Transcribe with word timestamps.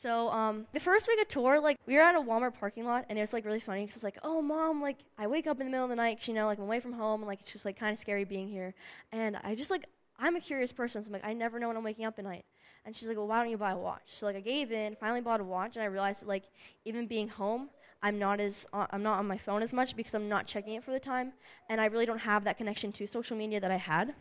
So 0.00 0.28
um, 0.28 0.64
the 0.72 0.78
first 0.78 1.08
week 1.08 1.20
of 1.20 1.26
tour, 1.26 1.58
like 1.58 1.76
we 1.84 1.96
were 1.96 2.02
at 2.02 2.14
a 2.14 2.20
Walmart 2.20 2.54
parking 2.54 2.84
lot, 2.84 3.06
and 3.08 3.18
it 3.18 3.20
was 3.20 3.32
like 3.32 3.44
really 3.44 3.58
funny 3.58 3.82
because 3.82 3.96
it's 3.96 4.04
like, 4.04 4.18
oh 4.22 4.40
mom, 4.40 4.80
like 4.80 4.98
I 5.18 5.26
wake 5.26 5.48
up 5.48 5.58
in 5.58 5.66
the 5.66 5.72
middle 5.72 5.86
of 5.86 5.90
the 5.90 5.96
night, 5.96 6.28
you 6.28 6.34
know, 6.34 6.46
like 6.46 6.58
I'm 6.58 6.64
away 6.64 6.78
from 6.78 6.92
home, 6.92 7.22
and 7.22 7.26
like 7.26 7.40
it's 7.40 7.50
just 7.50 7.64
like 7.64 7.76
kind 7.76 7.92
of 7.92 7.98
scary 7.98 8.22
being 8.22 8.48
here, 8.48 8.74
and 9.10 9.36
I 9.42 9.56
just 9.56 9.72
like 9.72 9.86
I'm 10.16 10.36
a 10.36 10.40
curious 10.40 10.72
person, 10.72 11.02
so 11.02 11.08
I'm 11.08 11.14
like 11.14 11.24
I 11.24 11.32
never 11.32 11.58
know 11.58 11.66
when 11.66 11.76
I'm 11.76 11.82
waking 11.82 12.04
up 12.04 12.16
at 12.16 12.24
night, 12.24 12.44
and 12.84 12.96
she's 12.96 13.08
like, 13.08 13.16
well 13.16 13.26
why 13.26 13.42
don't 13.42 13.50
you 13.50 13.58
buy 13.58 13.72
a 13.72 13.76
watch? 13.76 14.02
So 14.06 14.26
like 14.26 14.36
I 14.36 14.40
gave 14.40 14.70
in, 14.70 14.94
finally 15.00 15.20
bought 15.20 15.40
a 15.40 15.44
watch, 15.44 15.74
and 15.74 15.82
I 15.82 15.86
realized 15.86 16.20
that 16.22 16.28
like 16.28 16.44
even 16.84 17.08
being 17.08 17.26
home, 17.26 17.68
I'm 18.00 18.20
not 18.20 18.38
as 18.38 18.66
uh, 18.72 18.86
I'm 18.90 19.02
not 19.02 19.18
on 19.18 19.26
my 19.26 19.38
phone 19.38 19.62
as 19.62 19.72
much 19.72 19.96
because 19.96 20.14
I'm 20.14 20.28
not 20.28 20.46
checking 20.46 20.74
it 20.74 20.84
for 20.84 20.92
the 20.92 21.00
time, 21.00 21.32
and 21.68 21.80
I 21.80 21.86
really 21.86 22.06
don't 22.06 22.18
have 22.18 22.44
that 22.44 22.56
connection 22.56 22.92
to 22.92 23.06
social 23.08 23.36
media 23.36 23.58
that 23.58 23.72
I 23.72 23.78
had. 23.78 24.14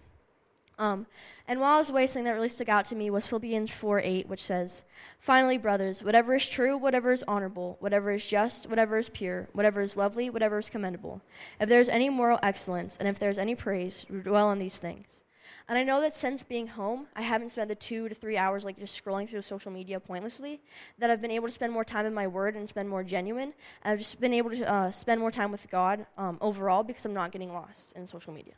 Um, 0.80 1.08
and 1.48 1.60
while 1.60 1.76
I 1.76 1.78
was 1.78 1.90
away, 1.90 2.06
something 2.06 2.26
that 2.26 2.34
really 2.34 2.50
stuck 2.50 2.70
out 2.70 2.86
to 2.86 2.96
me 2.96 3.10
was 3.10 3.26
Philippians 3.26 3.74
4 3.74 4.00
8, 4.00 4.28
which 4.28 4.44
says, 4.44 4.84
Finally, 5.20 5.58
brothers, 5.58 6.04
whatever 6.04 6.36
is 6.36 6.48
true, 6.48 6.78
whatever 6.78 7.12
is 7.12 7.24
honorable, 7.28 7.78
whatever 7.80 8.12
is 8.12 8.28
just, 8.28 8.70
whatever 8.70 8.98
is 8.98 9.10
pure, 9.10 9.48
whatever 9.54 9.82
is 9.82 9.98
lovely, 9.98 10.30
whatever 10.30 10.60
is 10.60 10.70
commendable, 10.70 11.22
if 11.60 11.68
there 11.68 11.82
is 11.82 11.90
any 11.90 12.10
moral 12.10 12.40
excellence, 12.44 12.96
and 12.98 13.08
if 13.08 13.18
there 13.18 13.32
is 13.32 13.40
any 13.40 13.56
praise, 13.56 14.06
dwell 14.24 14.48
on 14.48 14.60
these 14.60 14.78
things. 14.78 15.24
And 15.70 15.78
I 15.78 15.84
know 15.84 16.00
that 16.02 16.16
since 16.16 16.44
being 16.44 16.68
home, 16.68 17.08
I 17.16 17.22
haven't 17.22 17.52
spent 17.52 17.68
the 17.68 17.76
two 17.76 18.08
to 18.08 18.16
three 18.16 18.38
hours 18.38 18.64
like 18.64 18.78
just 18.78 19.04
scrolling 19.04 19.28
through 19.28 19.42
social 19.42 19.72
media 19.72 20.00
pointlessly. 20.00 20.62
That 20.98 21.10
I've 21.10 21.22
been 21.22 21.32
able 21.32 21.48
to 21.48 21.54
spend 21.54 21.74
more 21.74 21.84
time 21.84 22.06
in 22.06 22.14
my 22.14 22.28
word 22.28 22.56
and 22.56 22.70
spend 22.70 22.88
more 22.88 23.04
genuine. 23.04 23.54
And 23.84 23.94
I've 23.94 24.00
just 24.00 24.20
been 24.22 24.34
able 24.34 24.52
to 24.52 24.72
uh, 24.72 24.92
spend 24.92 25.20
more 25.20 25.32
time 25.32 25.52
with 25.52 25.70
God 25.70 26.06
um, 26.18 26.38
overall 26.40 26.84
because 26.84 27.04
I'm 27.04 27.14
not 27.14 27.32
getting 27.32 27.52
lost 27.52 27.92
in 27.98 28.08
social 28.08 28.34
media. 28.34 28.54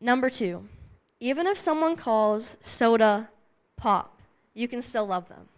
Number 0.00 0.30
two, 0.30 0.68
even 1.20 1.46
if 1.46 1.58
someone 1.58 1.96
calls 1.96 2.56
soda 2.60 3.28
pop, 3.76 4.16
you 4.54 4.68
can 4.68 4.82
still 4.82 5.06
love 5.06 5.28
them. 5.28 5.48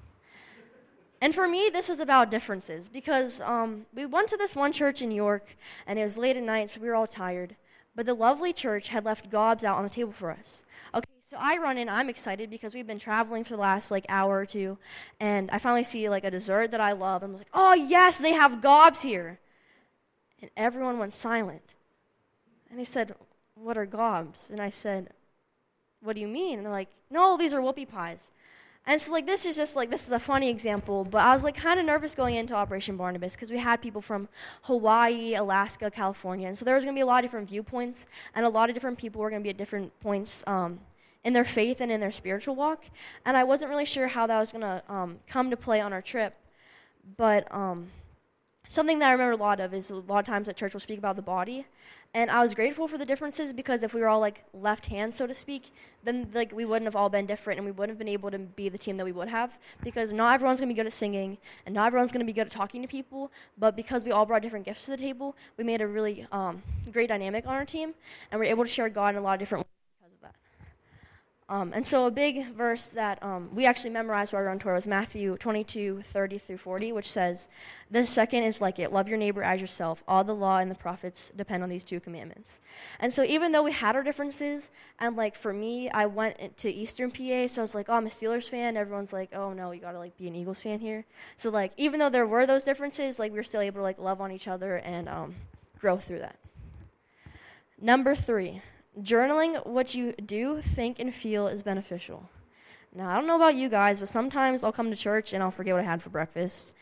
And 1.23 1.35
for 1.35 1.47
me, 1.47 1.69
this 1.71 1.89
was 1.89 2.01
about 2.01 2.31
differences 2.31 2.89
because 2.89 3.43
um, 3.43 3.85
we 3.95 4.07
went 4.07 4.29
to 4.29 4.39
this 4.39 4.57
one 4.57 4.73
church 4.73 5.03
in 5.03 5.11
York, 5.11 5.47
and 5.87 5.99
it 5.99 6.05
was 6.05 6.17
late 6.17 6.37
at 6.37 6.43
night, 6.43 6.71
so 6.71 6.81
we 6.81 6.89
were 6.89 6.95
all 6.95 7.07
tired. 7.07 7.57
But 7.95 8.07
the 8.07 8.15
lovely 8.15 8.55
church 8.55 8.89
had 8.89 9.05
left 9.05 9.31
gobs 9.31 9.65
out 9.65 9.77
on 9.77 9.85
the 9.85 9.91
table 9.91 10.13
for 10.13 10.31
us. 10.31 10.65
Okay, 10.95 11.05
so 11.29 11.37
I 11.39 11.59
run 11.59 11.77
in, 11.77 11.91
I'm 11.91 12.09
excited 12.09 12.49
because 12.49 12.73
we've 12.73 12.87
been 12.87 12.99
traveling 12.99 13.45
for 13.45 13.57
the 13.57 13.61
last 13.61 13.91
like 13.91 14.07
hour 14.09 14.39
or 14.39 14.47
two, 14.47 14.79
and 15.19 15.51
I 15.51 15.59
finally 15.59 15.85
see 15.85 16.09
like 16.09 16.25
a 16.25 16.31
dessert 16.31 16.71
that 16.71 16.81
I 16.81 16.93
love, 16.93 17.23
and 17.23 17.33
I'm 17.33 17.39
like, 17.39 17.49
oh 17.53 17.75
yes, 17.75 18.17
they 18.17 18.33
have 18.33 18.63
gobs 18.63 19.03
here. 19.03 19.39
And 20.41 20.51
everyone 20.57 20.99
went 20.99 21.13
silent. 21.13 21.75
And 22.71 22.79
they 22.79 22.85
said, 22.85 23.15
what 23.63 23.77
are 23.77 23.87
gobs? 23.87 24.49
And 24.51 24.61
I 24.61 24.71
said, 24.71 25.11
what 26.01 26.15
do 26.15 26.21
you 26.21 26.29
mean? 26.29 26.59
And 26.59 26.67
they're 26.67 26.73
like, 26.73 26.89
no, 27.11 27.37
these 27.37 27.53
are 27.53 27.61
whoopie 27.61 27.89
pies. 27.89 28.31
And 28.87 29.01
so, 29.01 29.13
like, 29.13 29.27
this 29.27 29.45
is 29.45 29.57
just 29.57 29.77
like, 29.77 29.91
this 29.91 30.07
is 30.07 30.13
a 30.13 30.19
funny 30.19 30.49
example, 30.49 31.05
but 31.05 31.19
I 31.19 31.35
was 31.35 31.45
like 31.45 31.55
kind 31.55 31.79
of 31.79 31.85
nervous 31.85 32.15
going 32.15 32.37
into 32.37 32.55
Operation 32.55 32.97
Barnabas 32.97 33.35
because 33.35 33.51
we 33.51 33.59
had 33.59 33.83
people 33.83 34.01
from 34.01 34.27
Hawaii, 34.63 35.35
Alaska, 35.35 35.91
California. 35.91 36.49
And 36.49 36.57
so 36.57 36.65
there 36.65 36.75
was 36.75 36.85
going 36.85 36.95
to 36.95 36.99
be 36.99 37.03
a 37.03 37.07
lot 37.07 37.23
of 37.23 37.31
different 37.31 37.49
viewpoints, 37.49 38.07
and 38.35 38.47
a 38.47 38.49
lot 38.49 38.71
of 38.71 38.75
different 38.75 38.97
people 38.97 39.21
were 39.21 39.29
going 39.29 39.43
to 39.43 39.45
be 39.45 39.51
at 39.51 39.59
different 39.59 39.93
points 40.01 40.43
um, 40.47 40.81
in 41.25 41.35
their 41.35 41.45
faith 41.45 41.83
and 41.83 41.93
in 41.93 42.01
their 42.01 42.11
spiritual 42.11 42.57
walk. 42.57 42.85
And 43.27 43.37
I 43.37 43.45
wasn't 43.45 43.71
really 43.71 43.85
sure 43.85 44.09
how 44.09 44.27
that 44.27 44.39
was 44.39 44.51
going 44.51 44.63
to 44.63 44.83
um, 44.89 45.19
come 45.29 45.51
to 45.51 45.57
play 45.59 45.83
on 45.83 45.93
our 45.93 46.03
trip. 46.03 46.35
But 47.19 47.53
um, 47.55 47.89
something 48.71 49.01
that 49.01 49.09
I 49.09 49.13
remember 49.13 49.33
a 49.33 49.37
lot 49.37 49.61
of 49.61 49.75
is 49.75 49.91
a 49.91 49.97
lot 49.97 50.21
of 50.21 50.25
times 50.25 50.49
at 50.49 50.57
church 50.57 50.73
we'll 50.73 50.81
speak 50.81 50.99
about 50.99 51.17
the 51.17 51.23
body, 51.23 51.67
and 52.15 52.31
I 52.31 52.41
was 52.41 52.55
grateful 52.55 52.89
for 52.89 52.97
the 52.97 53.05
differences 53.05 53.53
because 53.53 53.83
if 53.83 53.93
we 53.93 54.01
were 54.01 54.09
all 54.09 54.21
like 54.21 54.45
left 54.55 54.87
hands, 54.87 55.17
so 55.17 55.27
to 55.27 55.35
speak, 55.35 55.73
then 56.05 56.31
like 56.33 56.53
we 56.53 56.65
wouldn't 56.65 56.87
have 56.87 56.97
all 56.97 57.11
been 57.11 57.27
different, 57.27 57.59
and 57.59 57.67
we 57.67 57.73
wouldn't 57.73 57.91
have 57.91 57.99
been 57.99 58.09
able 58.09 58.31
to 58.31 58.39
be 58.39 58.69
the 58.69 58.79
team 58.79 58.97
that 58.97 59.05
we 59.05 59.13
would 59.13 59.29
have 59.29 59.59
because 59.83 60.13
not 60.13 60.35
everyone's 60.35 60.61
gonna 60.61 60.73
be 60.73 60.75
good 60.75 60.87
at 60.87 60.93
singing, 60.93 61.37
and 61.67 61.75
not 61.75 61.89
everyone's 61.89 62.13
gonna 62.13 62.25
be 62.25 62.33
good 62.33 62.47
at 62.47 62.53
talking 62.53 62.81
to 62.81 62.89
people, 62.89 63.31
but 63.59 63.77
because 63.77 64.05
we 64.05 64.13
all 64.13 64.25
brought 64.25 64.41
different 64.41 64.65
gifts 64.65 64.85
to 64.85 64.93
the 64.93 64.97
table, 64.97 65.37
we 65.59 65.65
made 65.65 65.83
a 65.83 65.87
really 65.87 66.27
um, 66.33 66.63
great 66.93 67.09
dynamic 67.09 67.47
on 67.47 67.55
our 67.55 67.65
team, 67.65 67.93
and 68.31 68.41
we're 68.41 68.47
able 68.47 68.65
to 68.65 68.71
share 68.71 68.89
God 68.89 69.15
in 69.15 69.17
a 69.17 69.21
lot 69.21 69.35
of 69.35 69.39
different 69.41 69.65
ways. 69.65 69.70
Um, 71.51 71.73
and 71.75 71.85
so 71.85 72.07
a 72.07 72.13
big 72.13 72.55
verse 72.55 72.87
that 72.91 73.21
um, 73.25 73.51
we 73.53 73.67
actually 73.67 73.91
memorized 73.91 74.33
while 74.33 74.41
we 74.41 74.45
were 74.45 74.53
on 74.53 74.61
tour 74.61 74.75
was 74.75 74.87
Matthew 74.87 75.37
22, 75.37 76.05
30 76.13 76.39
through 76.39 76.59
40, 76.59 76.93
which 76.93 77.11
says, 77.11 77.49
The 77.91 78.07
second 78.07 78.45
is 78.45 78.61
like 78.61 78.79
it 78.79 78.93
love 78.93 79.09
your 79.09 79.19
neighbor 79.19 79.43
as 79.43 79.61
yourself. 79.61 80.05
All 80.07 80.23
the 80.23 80.33
law 80.33 80.59
and 80.59 80.71
the 80.71 80.77
prophets 80.77 81.33
depend 81.37 81.65
on 81.65 81.69
these 81.69 81.83
two 81.83 81.99
commandments. 81.99 82.61
And 83.01 83.13
so 83.13 83.25
even 83.25 83.51
though 83.51 83.65
we 83.65 83.73
had 83.73 83.97
our 83.97 84.05
differences, 84.05 84.71
and 85.01 85.17
like 85.17 85.35
for 85.35 85.53
me, 85.53 85.91
I 85.91 86.07
went 86.07 86.57
to 86.59 86.71
Eastern 86.71 87.11
PA, 87.11 87.49
so 87.49 87.63
I 87.63 87.65
was 87.65 87.75
like, 87.75 87.89
oh, 87.89 87.95
I'm 87.95 88.07
a 88.07 88.11
Steelers 88.11 88.49
fan. 88.49 88.77
Everyone's 88.77 89.13
like, 89.13 89.35
oh 89.35 89.53
no, 89.53 89.73
you 89.73 89.81
gotta 89.81 89.99
like 89.99 90.17
be 90.17 90.29
an 90.29 90.37
Eagles 90.37 90.61
fan 90.61 90.79
here. 90.79 91.05
So 91.37 91.51
like 91.51 91.73
even 91.77 91.99
though 91.99 92.11
there 92.11 92.29
were 92.29 92.47
those 92.47 92.63
differences, 92.63 93.19
like 93.19 93.33
we 93.33 93.39
were 93.39 93.43
still 93.43 93.61
able 93.61 93.79
to 93.79 93.83
like 93.83 93.99
love 93.99 94.21
on 94.21 94.31
each 94.31 94.47
other 94.47 94.77
and 94.77 95.09
um, 95.09 95.35
grow 95.81 95.97
through 95.97 96.21
that. 96.21 96.37
Number 97.81 98.15
three, 98.15 98.63
journaling 99.01 99.65
what 99.67 99.95
you 99.95 100.13
do, 100.13 100.61
think, 100.61 100.99
and 100.99 101.15
feel 101.15 101.49
is 101.49 101.63
beneficial. 101.63 102.29
Now, 102.95 103.09
I 103.09 103.15
don't 103.15 103.29
know 103.29 103.37
about 103.37 103.55
you 103.55 103.69
guys, 103.69 104.01
but 104.01 104.09
sometimes 104.09 104.65
I'll 104.65 104.73
come 104.73 104.91
to 104.91 104.97
church 104.97 105.33
and 105.33 105.43
I'll 105.43 105.53
forget 105.53 105.75
what 105.75 105.83
I 105.83 105.87
had 105.87 106.03
for 106.03 106.11
breakfast. 106.11 106.73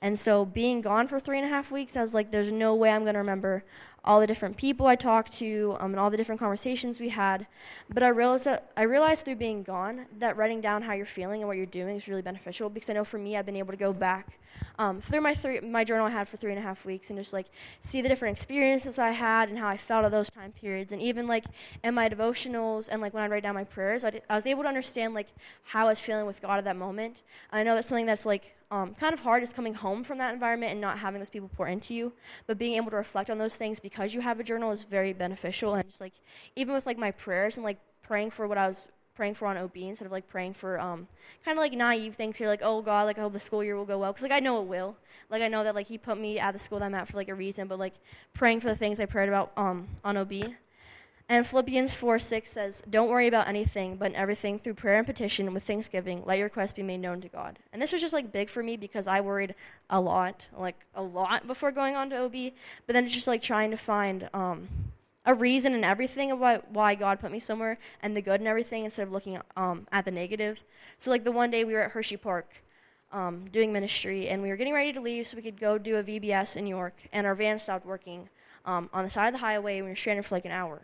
And 0.00 0.18
so 0.18 0.46
being 0.46 0.80
gone 0.80 1.08
for 1.08 1.20
three 1.20 1.38
and 1.38 1.46
a 1.46 1.50
half 1.50 1.70
weeks, 1.70 1.96
I 1.96 2.00
was 2.00 2.14
like, 2.14 2.30
there's 2.30 2.50
no 2.50 2.74
way 2.74 2.90
I'm 2.90 3.02
going 3.02 3.14
to 3.14 3.20
remember 3.20 3.64
all 4.08 4.20
the 4.20 4.26
different 4.26 4.56
people 4.56 4.86
I 4.86 4.96
talked 4.96 5.34
to 5.34 5.76
um, 5.80 5.90
and 5.92 6.00
all 6.00 6.08
the 6.08 6.16
different 6.16 6.38
conversations 6.38 6.98
we 6.98 7.10
had. 7.10 7.46
But 7.90 8.02
I 8.02 8.08
realized 8.08 8.46
that 8.46 8.72
I 8.74 8.84
realized 8.84 9.26
through 9.26 9.36
being 9.36 9.62
gone 9.62 10.06
that 10.18 10.38
writing 10.38 10.62
down 10.62 10.80
how 10.80 10.94
you're 10.94 11.04
feeling 11.04 11.42
and 11.42 11.46
what 11.46 11.58
you're 11.58 11.66
doing 11.66 11.94
is 11.94 12.08
really 12.08 12.22
beneficial 12.22 12.70
because 12.70 12.88
I 12.88 12.94
know 12.94 13.04
for 13.04 13.18
me 13.18 13.36
I've 13.36 13.44
been 13.44 13.54
able 13.54 13.70
to 13.70 13.76
go 13.76 13.92
back 13.92 14.40
um, 14.78 15.02
through 15.02 15.20
my 15.20 15.34
three 15.34 15.60
my 15.60 15.84
journal 15.84 16.06
I 16.06 16.10
had 16.10 16.26
for 16.26 16.38
three 16.38 16.52
and 16.52 16.58
a 16.58 16.62
half 16.62 16.86
weeks 16.86 17.10
and 17.10 17.18
just 17.18 17.34
like 17.34 17.48
see 17.82 18.00
the 18.00 18.08
different 18.08 18.34
experiences 18.34 18.98
I 18.98 19.10
had 19.10 19.50
and 19.50 19.58
how 19.58 19.68
I 19.68 19.76
felt 19.76 20.06
at 20.06 20.10
those 20.10 20.30
time 20.30 20.52
periods 20.52 20.92
and 20.92 21.02
even 21.02 21.26
like 21.26 21.44
in 21.84 21.92
my 21.92 22.08
devotionals 22.08 22.88
and 22.90 23.02
like 23.02 23.12
when 23.12 23.22
I 23.22 23.28
write 23.28 23.42
down 23.42 23.54
my 23.54 23.64
prayers 23.64 24.04
I, 24.04 24.22
I 24.30 24.36
was 24.36 24.46
able 24.46 24.62
to 24.62 24.68
understand 24.68 25.12
like 25.12 25.28
how 25.64 25.84
I 25.86 25.90
was 25.90 26.00
feeling 26.00 26.24
with 26.24 26.40
God 26.40 26.56
at 26.56 26.64
that 26.64 26.76
moment. 26.76 27.24
I 27.52 27.62
know 27.62 27.74
that's 27.74 27.88
something 27.88 28.06
that's 28.06 28.24
like 28.24 28.54
um, 28.70 28.94
kind 28.94 29.14
of 29.14 29.20
hard 29.20 29.42
is 29.42 29.52
coming 29.52 29.74
home 29.74 30.04
from 30.04 30.18
that 30.18 30.34
environment 30.34 30.72
and 30.72 30.80
not 30.80 30.98
having 30.98 31.20
those 31.20 31.30
people 31.30 31.50
pour 31.56 31.68
into 31.68 31.94
you. 31.94 32.12
But 32.46 32.58
being 32.58 32.74
able 32.74 32.90
to 32.90 32.96
reflect 32.96 33.30
on 33.30 33.38
those 33.38 33.56
things 33.56 33.80
because 33.80 34.14
you 34.14 34.20
have 34.20 34.40
a 34.40 34.44
journal 34.44 34.70
is 34.72 34.84
very 34.84 35.12
beneficial. 35.12 35.74
And 35.74 35.88
just 35.88 36.00
like 36.00 36.12
even 36.56 36.74
with 36.74 36.86
like 36.86 36.98
my 36.98 37.10
prayers 37.12 37.56
and 37.56 37.64
like 37.64 37.78
praying 38.02 38.30
for 38.30 38.46
what 38.46 38.58
I 38.58 38.68
was 38.68 38.78
praying 39.14 39.34
for 39.34 39.46
on 39.46 39.56
OB 39.56 39.76
instead 39.76 40.06
of 40.06 40.12
like 40.12 40.28
praying 40.28 40.54
for 40.54 40.78
um, 40.78 41.08
kind 41.44 41.58
of 41.58 41.62
like 41.62 41.72
naive 41.72 42.14
things 42.14 42.36
here, 42.36 42.46
like 42.46 42.60
oh 42.62 42.82
God, 42.82 43.04
like 43.04 43.18
I 43.18 43.22
hope 43.22 43.32
the 43.32 43.40
school 43.40 43.64
year 43.64 43.76
will 43.76 43.84
go 43.84 43.98
well, 43.98 44.12
because 44.12 44.22
like 44.22 44.32
I 44.32 44.40
know 44.40 44.60
it 44.62 44.66
will. 44.66 44.96
Like 45.30 45.42
I 45.42 45.48
know 45.48 45.64
that 45.64 45.74
like 45.74 45.88
He 45.88 45.98
put 45.98 46.18
me 46.18 46.38
at 46.38 46.52
the 46.52 46.58
school 46.58 46.78
that 46.78 46.84
I'm 46.84 46.94
at 46.94 47.08
for 47.08 47.16
like 47.16 47.28
a 47.28 47.34
reason, 47.34 47.68
but 47.68 47.78
like 47.78 47.94
praying 48.34 48.60
for 48.60 48.68
the 48.68 48.76
things 48.76 49.00
I 49.00 49.06
prayed 49.06 49.28
about 49.28 49.52
um, 49.56 49.88
on 50.04 50.16
OB 50.16 50.32
and 51.30 51.46
Philippians 51.46 51.94
4 51.94 52.18
6 52.18 52.50
says, 52.50 52.82
Don't 52.88 53.10
worry 53.10 53.28
about 53.28 53.48
anything, 53.48 53.96
but 53.96 54.06
in 54.06 54.16
everything, 54.16 54.58
through 54.58 54.74
prayer 54.74 54.96
and 54.96 55.06
petition, 55.06 55.52
with 55.52 55.62
thanksgiving, 55.62 56.22
let 56.24 56.38
your 56.38 56.46
requests 56.46 56.72
be 56.72 56.82
made 56.82 57.00
known 57.00 57.20
to 57.20 57.28
God. 57.28 57.58
And 57.72 57.82
this 57.82 57.92
was 57.92 58.00
just 58.00 58.14
like 58.14 58.32
big 58.32 58.48
for 58.48 58.62
me 58.62 58.78
because 58.78 59.06
I 59.06 59.20
worried 59.20 59.54
a 59.90 60.00
lot, 60.00 60.46
like 60.56 60.76
a 60.94 61.02
lot 61.02 61.46
before 61.46 61.70
going 61.70 61.96
on 61.96 62.08
to 62.10 62.24
OB. 62.24 62.52
But 62.86 62.94
then 62.94 63.04
it's 63.04 63.12
just 63.12 63.26
like 63.26 63.42
trying 63.42 63.70
to 63.72 63.76
find 63.76 64.30
um, 64.32 64.68
a 65.26 65.34
reason 65.34 65.74
and 65.74 65.84
everything 65.84 66.30
about 66.30 66.70
why 66.70 66.94
God 66.94 67.20
put 67.20 67.30
me 67.30 67.40
somewhere 67.40 67.76
and 68.02 68.16
the 68.16 68.22
good 68.22 68.40
and 68.40 68.48
everything 68.48 68.86
instead 68.86 69.02
of 69.02 69.12
looking 69.12 69.38
um, 69.54 69.86
at 69.92 70.06
the 70.06 70.10
negative. 70.10 70.64
So, 70.96 71.10
like 71.10 71.24
the 71.24 71.32
one 71.32 71.50
day 71.50 71.64
we 71.64 71.74
were 71.74 71.82
at 71.82 71.90
Hershey 71.90 72.16
Park. 72.16 72.48
Um, 73.10 73.46
doing 73.50 73.72
ministry, 73.72 74.28
and 74.28 74.42
we 74.42 74.50
were 74.50 74.56
getting 74.56 74.74
ready 74.74 74.92
to 74.92 75.00
leave 75.00 75.26
so 75.26 75.34
we 75.34 75.42
could 75.42 75.58
go 75.58 75.78
do 75.78 75.96
a 75.96 76.04
VBS 76.04 76.58
in 76.58 76.66
York, 76.66 76.92
and 77.10 77.26
our 77.26 77.34
van 77.34 77.58
stopped 77.58 77.86
working 77.86 78.28
um, 78.66 78.90
on 78.92 79.02
the 79.02 79.08
side 79.08 79.28
of 79.28 79.32
the 79.32 79.38
highway, 79.38 79.78
and 79.78 79.86
we 79.86 79.92
were 79.92 79.96
stranded 79.96 80.26
for 80.26 80.34
like 80.34 80.44
an 80.44 80.50
hour. 80.50 80.82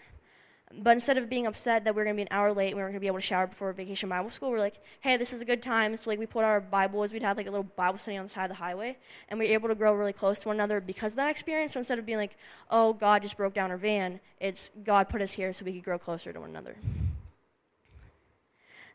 But 0.77 0.91
instead 0.91 1.19
of 1.19 1.31
being 1.31 1.47
upset 1.47 1.85
that 1.85 1.95
we 1.95 2.03
are 2.03 2.05
going 2.05 2.17
to 2.17 2.19
be 2.19 2.23
an 2.23 2.29
hour 2.31 2.53
late 2.53 2.69
and 2.69 2.77
we 2.77 2.83
weren't 2.83 2.93
going 2.93 3.01
to 3.01 3.01
be 3.01 3.07
able 3.07 3.19
to 3.19 3.23
shower 3.23 3.47
before 3.47 3.73
vacation 3.73 4.09
Bible 4.09 4.31
school, 4.31 4.51
we're 4.51 4.59
like, 4.59 4.83
hey, 5.01 5.17
this 5.17 5.33
is 5.33 5.41
a 5.41 5.45
good 5.45 5.63
time. 5.63 5.97
So 5.97 6.11
like 6.11 6.19
we 6.19 6.27
put 6.27 6.45
our 6.45 6.61
Bibles, 6.61 7.13
we'd 7.13 7.23
have 7.23 7.37
like 7.37 7.47
a 7.47 7.51
little 7.51 7.69
Bible 7.77 7.99
study 7.99 8.17
on 8.17 8.25
the 8.25 8.31
side 8.31 8.45
of 8.45 8.49
the 8.49 8.55
highway, 8.55 8.97
and 9.29 9.39
we 9.39 9.47
were 9.47 9.53
able 9.53 9.69
to 9.69 9.75
grow 9.75 9.95
really 9.95 10.13
close 10.13 10.41
to 10.41 10.49
one 10.49 10.57
another 10.57 10.81
because 10.81 11.13
of 11.13 11.17
that 11.17 11.31
experience. 11.31 11.75
So 11.75 11.81
instead 11.81 11.99
of 11.99 12.07
being 12.07 12.19
like, 12.19 12.37
oh, 12.71 12.93
God 12.93 13.23
just 13.23 13.37
broke 13.37 13.55
down 13.55 13.71
our 13.71 13.77
van, 13.77 14.21
it's 14.41 14.71
God 14.85 15.09
put 15.09 15.23
us 15.23 15.33
here 15.33 15.53
so 15.53 15.65
we 15.65 15.73
could 15.73 15.85
grow 15.85 15.99
closer 15.99 16.33
to 16.33 16.41
one 16.41 16.51
another. 16.51 16.77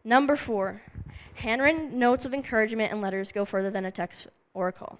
Number 0.04 0.36
four, 0.36 0.81
handwritten 1.36 1.98
notes 1.98 2.25
of 2.25 2.33
encouragement 2.33 2.92
and 2.92 3.01
letters 3.01 3.31
go 3.31 3.45
further 3.45 3.71
than 3.71 3.86
a 3.86 3.92
text 3.92 4.27
or 4.54 4.68
a 4.68 4.74
call. 4.74 5.00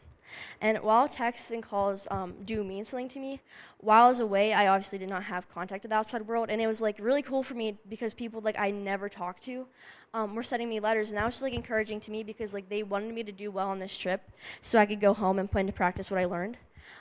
And 0.62 0.78
while 0.80 1.08
texts 1.08 1.52
and 1.52 1.64
calls 1.64 2.08
um, 2.12 2.34
do 2.46 2.64
mean 2.64 2.86
something 2.86 3.10
to 3.10 3.20
me, 3.20 3.42
while 3.80 4.06
I 4.06 4.10
was 4.10 4.20
away, 4.20 4.54
I 4.54 4.68
obviously 4.68 4.98
did 4.98 5.10
not 5.10 5.24
have 5.24 5.50
contact 5.50 5.84
with 5.84 5.92
the 5.92 5.96
outside 5.96 6.28
world, 6.28 6.50
and 6.50 6.62
it 6.62 6.68
was 6.68 6.82
like 6.82 6.98
really 7.00 7.22
cool 7.22 7.44
for 7.44 7.54
me 7.54 7.78
because 7.90 8.14
people 8.14 8.42
like 8.42 8.60
I 8.60 8.72
never 8.72 9.10
talked 9.10 9.44
to 9.44 9.66
um, 10.14 10.36
were 10.36 10.44
sending 10.44 10.70
me 10.70 10.80
letters, 10.80 11.10
and 11.10 11.18
that 11.18 11.26
was 11.26 11.36
just 11.36 11.44
like 11.44 11.54
encouraging 11.54 12.00
to 12.02 12.12
me 12.12 12.24
because 12.24 12.54
like 12.54 12.68
they 12.70 12.84
wanted 12.84 13.14
me 13.14 13.24
to 13.24 13.32
do 13.32 13.52
well 13.52 13.70
on 13.70 13.80
this 13.80 13.98
trip, 13.98 14.22
so 14.62 14.80
I 14.80 14.86
could 14.86 15.00
go 15.00 15.14
home 15.14 15.40
and 15.40 15.50
put 15.50 15.60
into 15.60 15.74
practice 15.74 16.12
what 16.12 16.20
I 16.20 16.26
learned, 16.26 16.58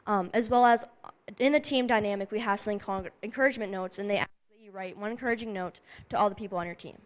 um, 0.07 0.31
as 0.35 0.49
well 0.49 0.65
as 0.65 0.85
uh, 1.05 1.11
in 1.39 1.53
the 1.53 1.61
team 1.61 1.87
dynamic, 1.87 2.31
we 2.31 2.39
have 2.39 2.61
something 2.61 2.79
called 2.79 3.09
encouragement 3.23 3.73
notes, 3.73 3.99
and 3.99 4.09
they 4.09 4.19
ask 4.19 4.31
that 4.57 4.65
you 4.65 4.71
write 4.71 4.97
one 4.97 5.11
encouraging 5.11 5.53
note 5.53 5.81
to 6.11 6.19
all 6.19 6.29
the 6.29 6.35
people 6.35 6.59
on 6.59 6.67
your 6.67 6.75
team. 6.75 6.97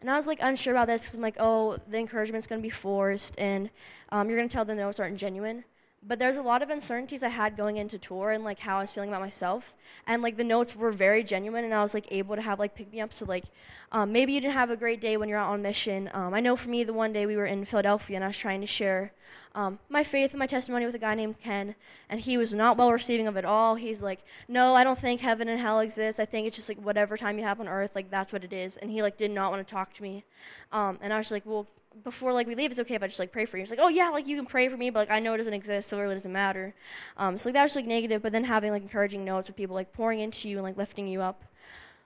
And 0.00 0.10
I 0.10 0.16
was 0.16 0.26
like 0.26 0.38
unsure 0.40 0.72
about 0.72 0.86
this 0.86 1.02
because 1.02 1.14
I'm 1.14 1.20
like, 1.20 1.36
oh, 1.38 1.76
the 1.88 1.98
encouragement's 1.98 2.46
going 2.46 2.60
to 2.60 2.66
be 2.66 2.70
forced, 2.70 3.34
and 3.38 3.70
um, 4.10 4.28
you're 4.28 4.38
going 4.38 4.48
to 4.48 4.52
tell 4.52 4.64
the 4.64 4.74
notes 4.74 4.98
aren't 4.98 5.16
genuine 5.16 5.64
but 6.02 6.18
there's 6.18 6.38
a 6.38 6.42
lot 6.42 6.62
of 6.62 6.70
uncertainties 6.70 7.22
I 7.22 7.28
had 7.28 7.58
going 7.58 7.76
into 7.76 7.98
tour 7.98 8.30
and 8.30 8.42
like 8.42 8.58
how 8.58 8.78
I 8.78 8.80
was 8.80 8.90
feeling 8.90 9.10
about 9.10 9.20
myself. 9.20 9.74
And 10.06 10.22
like 10.22 10.38
the 10.38 10.44
notes 10.44 10.74
were 10.74 10.92
very 10.92 11.22
genuine, 11.22 11.64
and 11.64 11.74
I 11.74 11.82
was 11.82 11.92
like 11.92 12.06
able 12.10 12.36
to 12.36 12.42
have 12.42 12.58
like 12.58 12.74
pick 12.74 12.90
me 12.90 13.00
up. 13.02 13.12
So 13.12 13.26
like 13.26 13.44
um, 13.92 14.10
maybe 14.10 14.32
you 14.32 14.40
didn't 14.40 14.54
have 14.54 14.70
a 14.70 14.76
great 14.76 15.00
day 15.00 15.18
when 15.18 15.28
you're 15.28 15.38
out 15.38 15.50
on 15.50 15.60
mission. 15.60 16.10
Um, 16.14 16.32
I 16.32 16.40
know 16.40 16.56
for 16.56 16.70
me, 16.70 16.84
the 16.84 16.94
one 16.94 17.12
day 17.12 17.26
we 17.26 17.36
were 17.36 17.44
in 17.44 17.66
Philadelphia 17.66 18.16
and 18.16 18.24
I 18.24 18.28
was 18.28 18.38
trying 18.38 18.62
to 18.62 18.66
share 18.66 19.12
um, 19.54 19.78
my 19.90 20.02
faith 20.02 20.30
and 20.30 20.38
my 20.38 20.46
testimony 20.46 20.86
with 20.86 20.94
a 20.94 20.98
guy 20.98 21.14
named 21.14 21.38
Ken, 21.40 21.74
and 22.08 22.18
he 22.18 22.38
was 22.38 22.54
not 22.54 22.78
well 22.78 22.92
receiving 22.92 23.26
of 23.26 23.36
it 23.36 23.44
all. 23.44 23.74
He's 23.74 24.00
like, 24.00 24.20
"No, 24.48 24.74
I 24.74 24.84
don't 24.84 24.98
think 24.98 25.20
heaven 25.20 25.48
and 25.48 25.60
hell 25.60 25.80
exist. 25.80 26.18
I 26.18 26.24
think 26.24 26.46
it's 26.46 26.56
just 26.56 26.68
like 26.70 26.78
whatever 26.78 27.18
time 27.18 27.36
you 27.36 27.44
have 27.44 27.60
on 27.60 27.68
earth, 27.68 27.90
like 27.94 28.10
that's 28.10 28.32
what 28.32 28.42
it 28.42 28.54
is." 28.54 28.78
And 28.78 28.90
he 28.90 29.02
like 29.02 29.18
did 29.18 29.30
not 29.30 29.50
want 29.50 29.66
to 29.66 29.70
talk 29.70 29.92
to 29.94 30.02
me. 30.02 30.24
Um, 30.72 30.98
and 31.02 31.12
I 31.12 31.18
was 31.18 31.30
like, 31.30 31.44
"Well, 31.44 31.66
before 32.04 32.32
like 32.32 32.46
we 32.46 32.54
leave, 32.54 32.70
it's 32.70 32.80
okay 32.80 32.94
if 32.94 33.02
I 33.02 33.06
just 33.06 33.18
like 33.18 33.32
pray 33.32 33.44
for 33.44 33.56
you. 33.56 33.62
It's 33.62 33.70
like, 33.70 33.80
oh 33.82 33.88
yeah, 33.88 34.10
like 34.10 34.26
you 34.26 34.36
can 34.36 34.46
pray 34.46 34.68
for 34.68 34.76
me, 34.76 34.90
but 34.90 35.00
like 35.00 35.10
I 35.10 35.18
know 35.18 35.34
it 35.34 35.38
doesn't 35.38 35.54
exist, 35.54 35.88
so 35.88 35.98
it 35.98 36.02
really 36.02 36.14
doesn't 36.14 36.32
matter. 36.32 36.74
Um, 37.16 37.36
so 37.36 37.48
like 37.48 37.54
that 37.54 37.62
was 37.62 37.76
like 37.76 37.86
negative, 37.86 38.22
but 38.22 38.32
then 38.32 38.44
having 38.44 38.70
like 38.70 38.82
encouraging 38.82 39.24
notes 39.24 39.48
of 39.48 39.56
people 39.56 39.74
like 39.74 39.92
pouring 39.92 40.20
into 40.20 40.48
you 40.48 40.56
and 40.56 40.64
like 40.64 40.76
lifting 40.76 41.08
you 41.08 41.20
up 41.20 41.44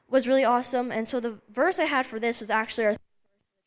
was 0.08 0.28
really 0.28 0.44
awesome. 0.44 0.90
And 0.90 1.06
so 1.06 1.20
the 1.20 1.38
verse 1.52 1.78
I 1.78 1.84
had 1.84 2.06
for 2.06 2.18
this 2.18 2.42
is 2.42 2.50
actually 2.50 2.86
our 2.86 2.96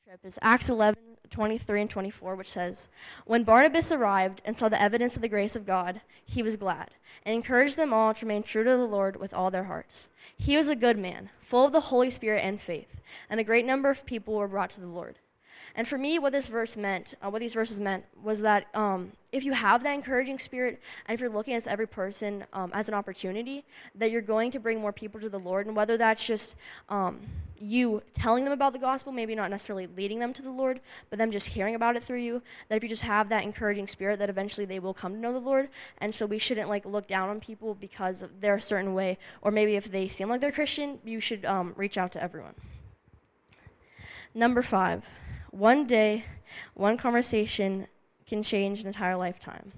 trip 0.08 0.20
is 0.24 0.40
Acts 0.42 0.70
11, 0.70 0.98
23 1.30 1.82
and 1.82 1.90
24, 1.90 2.36
which 2.36 2.50
says, 2.50 2.90
When 3.26 3.44
Barnabas 3.44 3.92
arrived 3.92 4.42
and 4.46 4.58
saw 4.58 4.70
the 4.70 4.82
evidence 4.82 5.16
of 5.16 5.22
the 5.22 5.30
grace 5.30 5.56
of 5.56 5.66
God, 5.66 6.02
he 6.26 6.42
was 6.42 6.56
glad 6.56 6.92
and 7.24 7.36
encouraged 7.36 7.78
them 7.78 7.94
all 7.94 8.14
to 8.14 8.26
remain 8.26 8.44
true 8.44 8.64
to 8.64 8.70
the 8.70 8.78
Lord 8.78 9.18
with 9.18 9.34
all 9.34 9.52
their 9.52 9.66
hearts. 9.66 10.08
He 10.38 10.56
was 10.56 10.70
a 10.70 10.76
good 10.76 10.98
man, 10.98 11.30
full 11.42 11.66
of 11.66 11.74
the 11.74 11.80
Holy 11.80 12.10
Spirit 12.10 12.40
and 12.40 12.62
faith, 12.62 13.02
and 13.30 13.40
a 13.40 13.44
great 13.44 13.66
number 13.66 13.90
of 13.90 14.06
people 14.06 14.36
were 14.36 14.48
brought 14.48 14.70
to 14.72 14.80
the 14.80 14.88
Lord. 14.88 15.20
And 15.76 15.88
for 15.88 15.98
me, 15.98 16.20
what 16.20 16.32
this 16.34 16.48
verse 16.48 16.76
meant, 16.78 17.16
uh, 17.22 17.30
what 17.30 17.40
these 17.40 17.54
verses 17.54 17.80
meant, 17.80 18.04
was 18.24 18.42
that 18.42 18.68
um, 18.74 19.12
if 19.32 19.44
you 19.44 19.52
have 19.52 19.84
that 19.84 19.94
encouraging 19.94 20.40
spirit, 20.40 20.82
and 21.06 21.14
if 21.14 21.20
you're 21.20 21.30
looking 21.30 21.54
at 21.54 21.68
every 21.68 21.88
person 21.88 22.46
um, 22.54 22.72
as 22.74 22.88
an 22.88 22.94
opportunity, 22.94 23.64
that 23.96 24.12
you're 24.12 24.22
going 24.22 24.52
to 24.52 24.60
bring 24.60 24.80
more 24.80 24.92
people 24.92 25.20
to 25.20 25.30
the 25.30 25.40
Lord. 25.40 25.68
And 25.68 25.76
whether 25.76 25.98
that's 25.98 26.26
just 26.26 26.56
um, 26.90 27.20
you 27.60 28.02
telling 28.14 28.44
them 28.44 28.54
about 28.54 28.74
the 28.74 28.80
gospel, 28.80 29.12
maybe 29.12 29.36
not 29.36 29.50
necessarily 29.50 29.88
leading 29.96 30.20
them 30.20 30.34
to 30.34 30.42
the 30.42 30.50
Lord, 30.50 30.80
but 31.10 31.20
them 31.20 31.32
just 31.32 31.48
hearing 31.48 31.76
about 31.76 31.96
it 31.96 32.04
through 32.04 32.20
you, 32.20 32.42
that 32.70 32.76
if 32.76 32.84
you 32.84 32.90
just 32.90 33.04
have 33.04 33.30
that 33.30 33.44
encouraging 33.44 33.88
spirit, 33.88 34.20
that 34.20 34.30
eventually 34.30 34.66
they 34.66 34.80
will 34.80 34.94
come 34.94 35.14
to 35.14 35.20
know 35.20 35.34
the 35.34 35.40
Lord. 35.40 35.70
And 36.00 36.14
so 36.14 36.26
we 36.26 36.40
shouldn't 36.40 36.70
like 36.70 36.86
look 36.86 37.08
down 37.08 37.30
on 37.30 37.40
people 37.40 37.76
because 37.76 38.26
they're 38.40 38.56
a 38.56 38.62
certain 38.62 38.94
way, 38.94 39.18
or 39.42 39.52
maybe 39.52 39.76
if 39.76 39.92
they 39.92 40.08
seem 40.08 40.30
like 40.30 40.42
they're 40.42 40.52
Christian, 40.52 41.00
you 41.04 41.20
should 41.20 41.46
um, 41.46 41.74
reach 41.76 41.98
out 41.98 42.12
to 42.14 42.24
everyone. 42.24 42.54
Number 44.34 44.62
five. 44.62 45.04
One 45.52 45.86
day, 45.86 46.26
one 46.74 46.98
conversation 46.98 47.88
can 48.28 48.44
change 48.44 48.82
an 48.82 48.88
entire 48.88 49.16
lifetime. 49.16 49.72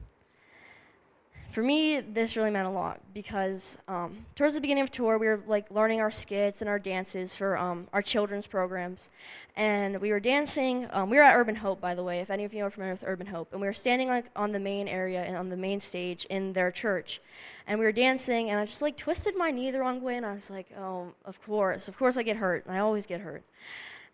For 1.52 1.64
me, 1.64 2.00
this 2.00 2.38
really 2.38 2.52
meant 2.52 2.68
a 2.68 2.72
lot 2.72 3.02
because 3.12 3.78
um, 3.88 4.24
towards 4.36 4.54
the 4.54 4.62
beginning 4.62 4.84
of 4.84 4.92
tour, 4.92 5.18
we 5.18 5.26
were 5.26 5.42
like 5.48 5.72
learning 5.72 6.00
our 6.00 6.12
skits 6.12 6.62
and 6.62 6.70
our 6.70 6.78
dances 6.78 7.36
for 7.36 7.58
um, 7.58 7.88
our 7.92 8.04
children's 8.04 8.46
programs, 8.46 9.10
and 9.56 10.00
we 10.00 10.12
were 10.12 10.20
dancing. 10.20 10.88
Um, 10.92 11.10
we 11.10 11.18
were 11.18 11.24
at 11.24 11.36
Urban 11.36 11.56
Hope, 11.56 11.82
by 11.82 11.96
the 11.96 12.04
way, 12.04 12.20
if 12.20 12.30
any 12.30 12.44
of 12.44 12.54
you 12.54 12.64
are 12.66 12.70
familiar 12.70 12.94
with 12.94 13.04
Urban 13.06 13.26
Hope, 13.26 13.52
and 13.52 13.60
we 13.60 13.66
were 13.66 13.74
standing 13.74 14.08
like 14.08 14.26
on 14.36 14.52
the 14.52 14.60
main 14.60 14.88
area 14.88 15.24
and 15.24 15.36
on 15.36 15.50
the 15.50 15.58
main 15.58 15.82
stage 15.82 16.26
in 16.26 16.54
their 16.54 16.70
church, 16.70 17.20
and 17.66 17.80
we 17.80 17.86
were 17.86 17.92
dancing, 17.92 18.52
and 18.52 18.60
I 18.60 18.66
just 18.66 18.84
like 18.84 18.96
twisted 18.96 19.36
my 19.36 19.50
knee 19.50 19.72
the 19.72 19.80
wrong 19.80 20.02
way, 20.02 20.18
and 20.18 20.26
I 20.28 20.34
was 20.34 20.52
like, 20.52 20.68
oh, 20.78 21.12
of 21.26 21.42
course, 21.42 21.88
of 21.88 21.98
course 21.98 22.16
I 22.16 22.22
get 22.22 22.38
hurt. 22.38 22.66
I 22.70 22.78
always 22.78 23.08
get 23.08 23.22
hurt, 23.22 23.42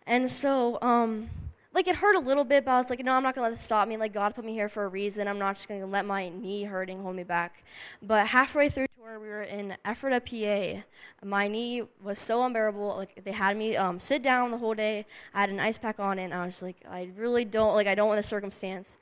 and 0.08 0.32
so 0.32 0.82
um, 0.82 1.30
like 1.76 1.90
it 1.90 1.96
hurt 1.96 2.16
a 2.16 2.20
little 2.20 2.46
bit, 2.46 2.64
but 2.64 2.72
I 2.72 2.78
was 2.78 2.90
like, 2.90 3.04
no, 3.04 3.12
I'm 3.12 3.22
not 3.22 3.36
gonna 3.36 3.44
let 3.44 3.54
this 3.54 3.62
stop 3.62 3.88
me. 3.90 3.98
Like 3.98 4.14
God 4.14 4.34
put 4.34 4.46
me 4.46 4.54
here 4.54 4.70
for 4.70 4.86
a 4.86 4.88
reason. 4.88 5.28
I'm 5.28 5.38
not 5.38 5.58
just 5.58 5.68
gonna 5.68 5.86
let 5.86 6.06
my 6.06 6.30
knee 6.30 6.64
hurting 6.64 7.02
hold 7.04 7.18
me 7.18 7.24
back. 7.24 7.66
But 8.02 8.28
halfway 8.28 8.70
through 8.70 8.88
tour, 8.98 9.20
we 9.20 9.28
were 9.28 9.44
in 9.44 9.76
Ephrata, 9.86 10.22
PA. 10.22 10.84
My 11.26 11.50
knee 11.50 11.84
was 12.02 12.18
so 12.18 12.44
unbearable. 12.44 12.96
Like 12.96 13.22
they 13.26 13.34
had 13.34 13.58
me 13.58 13.76
um, 13.76 14.00
sit 14.00 14.24
down 14.24 14.52
the 14.52 14.58
whole 14.58 14.74
day. 14.74 15.06
I 15.34 15.42
had 15.42 15.50
an 15.50 15.60
ice 15.60 15.78
pack 15.78 16.00
on 16.00 16.18
and 16.18 16.34
I 16.34 16.46
was 16.46 16.62
like, 16.62 16.78
I 16.90 17.10
really 17.18 17.44
don't 17.44 17.76
like. 17.76 17.88
I 17.88 17.96
don't 17.96 18.08
want 18.08 18.20
this 18.20 18.28
circumstance. 18.28 18.98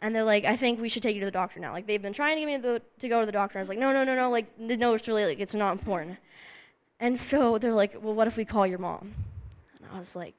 And 0.00 0.16
they're 0.16 0.24
like, 0.24 0.46
I 0.46 0.56
think 0.56 0.80
we 0.80 0.88
should 0.88 1.02
take 1.02 1.14
you 1.14 1.20
to 1.20 1.26
the 1.26 1.30
doctor 1.30 1.60
now. 1.60 1.72
Like 1.72 1.86
they've 1.86 2.00
been 2.00 2.14
trying 2.14 2.36
to 2.36 2.40
get 2.40 2.46
me 2.46 2.56
to, 2.56 2.62
the, 2.62 2.82
to 3.00 3.08
go 3.08 3.20
to 3.20 3.26
the 3.26 3.32
doctor. 3.32 3.58
I 3.58 3.62
was 3.62 3.68
like, 3.68 3.78
no, 3.78 3.92
no, 3.92 4.02
no, 4.02 4.16
no. 4.16 4.30
Like 4.30 4.58
no, 4.58 4.94
it's 4.94 5.06
really 5.06 5.26
like 5.26 5.40
it's 5.40 5.54
not 5.54 5.72
important. 5.72 6.16
And 7.00 7.18
so 7.18 7.58
they're 7.58 7.74
like, 7.74 7.96
well, 8.00 8.14
what 8.14 8.28
if 8.28 8.38
we 8.38 8.46
call 8.46 8.66
your 8.66 8.78
mom? 8.78 9.12
And 9.76 9.88
I 9.92 9.98
was 9.98 10.16
like, 10.16 10.34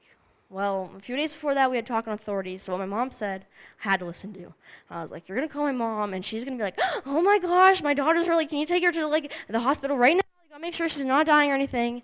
well, 0.48 0.90
a 0.96 1.00
few 1.00 1.16
days 1.16 1.32
before 1.32 1.54
that, 1.54 1.70
we 1.70 1.76
had 1.76 1.86
talked 1.86 2.06
on 2.06 2.14
authority. 2.14 2.56
So 2.56 2.72
what 2.72 2.78
my 2.78 2.86
mom 2.86 3.10
said, 3.10 3.46
I 3.84 3.90
had 3.90 4.00
to 4.00 4.06
listen 4.06 4.32
to. 4.34 4.54
I 4.90 5.02
was 5.02 5.10
like, 5.10 5.28
"You're 5.28 5.36
gonna 5.36 5.48
call 5.48 5.64
my 5.64 5.72
mom, 5.72 6.14
and 6.14 6.24
she's 6.24 6.44
gonna 6.44 6.56
be 6.56 6.62
like, 6.62 6.78
oh 7.06 7.20
my 7.20 7.38
gosh, 7.38 7.82
my 7.82 7.94
daughter's 7.94 8.28
really. 8.28 8.46
Can 8.46 8.58
you 8.58 8.66
take 8.66 8.84
her 8.84 8.92
to 8.92 9.06
like 9.08 9.32
the 9.48 9.58
hospital 9.58 9.96
right 9.96 10.14
now? 10.14 10.22
I 10.44 10.48
gotta 10.48 10.62
make 10.62 10.74
sure 10.74 10.88
she's 10.88 11.04
not 11.04 11.26
dying 11.26 11.50
or 11.50 11.54
anything." 11.54 12.02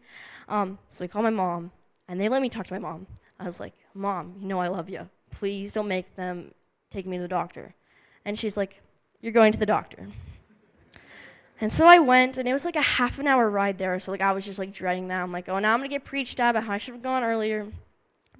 Um, 0.49 0.79
so 0.89 1.05
we 1.05 1.09
called 1.09 1.25
my 1.25 1.31
mom, 1.31 1.71
and 2.09 2.21
they 2.21 2.29
let 2.29 2.43
me 2.43 2.49
talk 2.49 2.67
to 2.67 2.73
my 2.73 2.81
mom. 2.81 3.06
I 3.39 3.44
was 3.44 3.61
like, 3.61 3.75
"Mom, 3.94 4.35
you 4.41 4.49
know 4.49 4.59
I 4.59 4.69
love 4.69 4.91
you. 4.91 5.09
Please 5.31 5.73
don't 5.73 5.88
make 5.88 6.15
them 6.17 6.53
take 6.91 7.06
me 7.06 7.19
to 7.19 7.23
the 7.23 7.29
doctor." 7.29 7.75
And 8.25 8.37
she's 8.37 8.56
like, 8.56 8.81
"You're 9.21 9.33
going 9.33 9.53
to 9.53 9.59
the 9.59 9.67
doctor." 9.67 10.09
And 11.61 11.73
so 11.73 11.87
I 11.87 12.00
went, 12.00 12.38
and 12.38 12.49
it 12.49 12.53
was 12.53 12.65
like 12.65 12.75
a 12.75 12.83
half 12.83 13.21
an 13.21 13.29
hour 13.29 13.49
ride 13.49 13.79
there. 13.79 13.97
So 14.00 14.11
like 14.11 14.21
I 14.21 14.33
was 14.33 14.45
just 14.45 14.59
like 14.59 14.73
dreading 14.73 15.06
that. 15.09 15.23
I'm 15.23 15.31
like, 15.31 15.49
"Oh, 15.49 15.61
now 15.61 15.73
I'm 15.75 15.79
gonna 15.79 15.88
get 15.88 16.05
preached 16.05 16.41
at, 16.41 16.55
but 16.55 16.69
I 16.69 16.79
should 16.79 16.95
have 16.95 17.05
gone 17.05 17.23
earlier." 17.23 17.69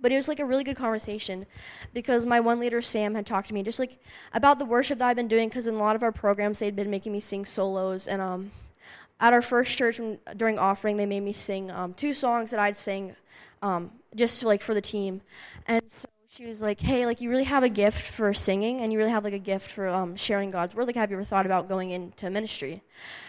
But 0.02 0.12
it 0.12 0.16
was 0.16 0.28
like 0.28 0.40
a 0.40 0.44
really 0.44 0.64
good 0.64 0.76
conversation 0.76 1.46
because 1.94 2.26
my 2.26 2.40
one 2.40 2.60
leader 2.60 2.82
sam 2.82 3.14
had 3.14 3.25
talked 3.25 3.49
to 3.49 3.54
me 3.54 3.62
just 3.62 3.78
like 3.78 3.99
about 4.34 4.58
the 4.58 4.64
worship 4.64 4.99
that 4.99 5.08
i've 5.08 5.16
been 5.16 5.28
doing 5.28 5.49
because 5.49 5.66
in 5.66 5.75
a 5.75 5.78
lot 5.78 5.96
of 5.96 6.02
our 6.02 6.12
programs 6.12 6.58
they'd 6.58 6.76
been 6.76 6.90
making 6.90 7.12
me 7.12 7.20
sing 7.20 7.46
solos. 7.46 8.08
And 8.08 8.20
um, 8.20 8.50
at 9.20 9.32
our 9.32 9.43
first 9.43 9.76
church 9.76 10.00
during 10.37 10.58
offering 10.58 10.96
they 10.96 11.06
made 11.06 11.20
me 11.20 11.32
sing 11.32 11.70
um, 11.70 11.94
two 11.94 12.12
songs 12.12 12.50
that 12.50 12.60
i'd 12.60 12.76
sing 12.76 13.14
um, 13.62 13.93
just 14.16 14.43
like 14.43 14.60
for 14.60 14.75
the 14.75 14.81
team. 14.81 15.22
And 15.66 15.82
so 15.88 16.08
she 16.28 16.46
was 16.46 16.60
like 16.60 16.81
hey 16.81 17.06
like 17.06 17.20
you 17.20 17.31
really 17.31 17.44
have 17.44 17.62
a 17.62 17.69
gift 17.69 18.02
for 18.02 18.34
singing 18.34 18.81
and 18.81 18.93
you 18.93 18.98
really 18.98 19.10
have 19.10 19.22
like 19.22 19.34
a 19.34 19.38
gift 19.38 19.70
for 19.70 19.87
um, 19.88 20.16
sharing 20.16 20.50
god's 20.50 20.75
word. 20.75 20.87
Like 20.87 20.96
have 20.96 21.10
you 21.10 21.16
ever 21.16 21.25
thought 21.25 21.46
about 21.46 21.69
going 21.69 21.90
into 21.90 22.28
ministry? 22.28 22.82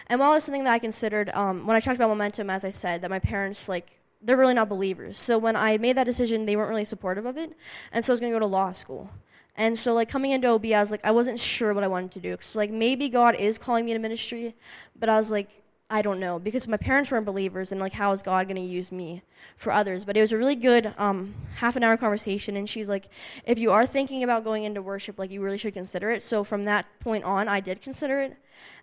And 0.08 0.18
while 0.18 0.32
it 0.32 0.36
was 0.36 0.44
something 0.44 0.64
that 0.64 0.72
i 0.72 0.78
considered 0.78 1.30
um, 1.30 1.66
when 1.66 1.76
i 1.76 1.80
talked 1.80 1.96
about 1.96 2.08
momentum 2.08 2.50
as 2.50 2.64
i 2.64 2.70
said 2.70 3.02
that 3.02 3.10
my 3.10 3.20
parents 3.20 3.68
like 3.68 4.00
they're 4.24 4.36
really 4.36 4.54
not 4.54 4.68
believers. 4.68 5.18
So 5.18 5.38
when 5.38 5.54
I 5.54 5.76
made 5.78 5.96
that 5.96 6.04
decision, 6.04 6.46
they 6.46 6.56
weren't 6.56 6.70
really 6.70 6.84
supportive 6.84 7.26
of 7.26 7.36
it, 7.36 7.52
and 7.92 8.04
so 8.04 8.12
I 8.12 8.14
was 8.14 8.20
going 8.20 8.32
to 8.32 8.36
go 8.36 8.40
to 8.40 8.46
law 8.46 8.72
school. 8.72 9.10
And 9.56 9.78
so 9.78 9.94
like 9.94 10.08
coming 10.08 10.32
into 10.32 10.48
OB, 10.48 10.66
I 10.66 10.80
was 10.80 10.90
like 10.90 11.04
I 11.04 11.12
wasn't 11.12 11.38
sure 11.38 11.74
what 11.74 11.84
I 11.84 11.88
wanted 11.88 12.10
to 12.12 12.20
do 12.20 12.32
because 12.32 12.56
like 12.56 12.70
maybe 12.70 13.08
God 13.08 13.36
is 13.36 13.58
calling 13.58 13.84
me 13.84 13.92
to 13.92 13.98
ministry, 13.98 14.54
but 14.98 15.08
I 15.08 15.16
was 15.16 15.30
like 15.30 15.48
I 15.90 16.02
don't 16.02 16.18
know 16.18 16.38
because 16.38 16.66
my 16.66 16.76
parents 16.76 17.10
weren't 17.10 17.26
believers 17.26 17.70
and 17.70 17.80
like 17.80 17.92
how 17.92 18.12
is 18.12 18.22
God 18.22 18.48
going 18.48 18.56
to 18.56 18.62
use 18.62 18.90
me 18.90 19.22
for 19.56 19.72
others? 19.72 20.04
But 20.04 20.16
it 20.16 20.20
was 20.20 20.32
a 20.32 20.38
really 20.38 20.56
good 20.56 20.94
um, 20.98 21.34
half 21.56 21.76
an 21.76 21.82
hour 21.82 21.96
conversation, 21.96 22.56
and 22.56 22.68
she's 22.68 22.88
like, 22.88 23.08
if 23.46 23.58
you 23.58 23.70
are 23.70 23.86
thinking 23.86 24.22
about 24.22 24.44
going 24.44 24.64
into 24.64 24.82
worship, 24.82 25.18
like 25.18 25.30
you 25.30 25.40
really 25.40 25.58
should 25.58 25.74
consider 25.74 26.10
it. 26.10 26.22
So 26.22 26.44
from 26.44 26.64
that 26.64 26.86
point 27.00 27.24
on, 27.24 27.48
I 27.48 27.60
did 27.60 27.82
consider 27.82 28.20
it, 28.20 28.36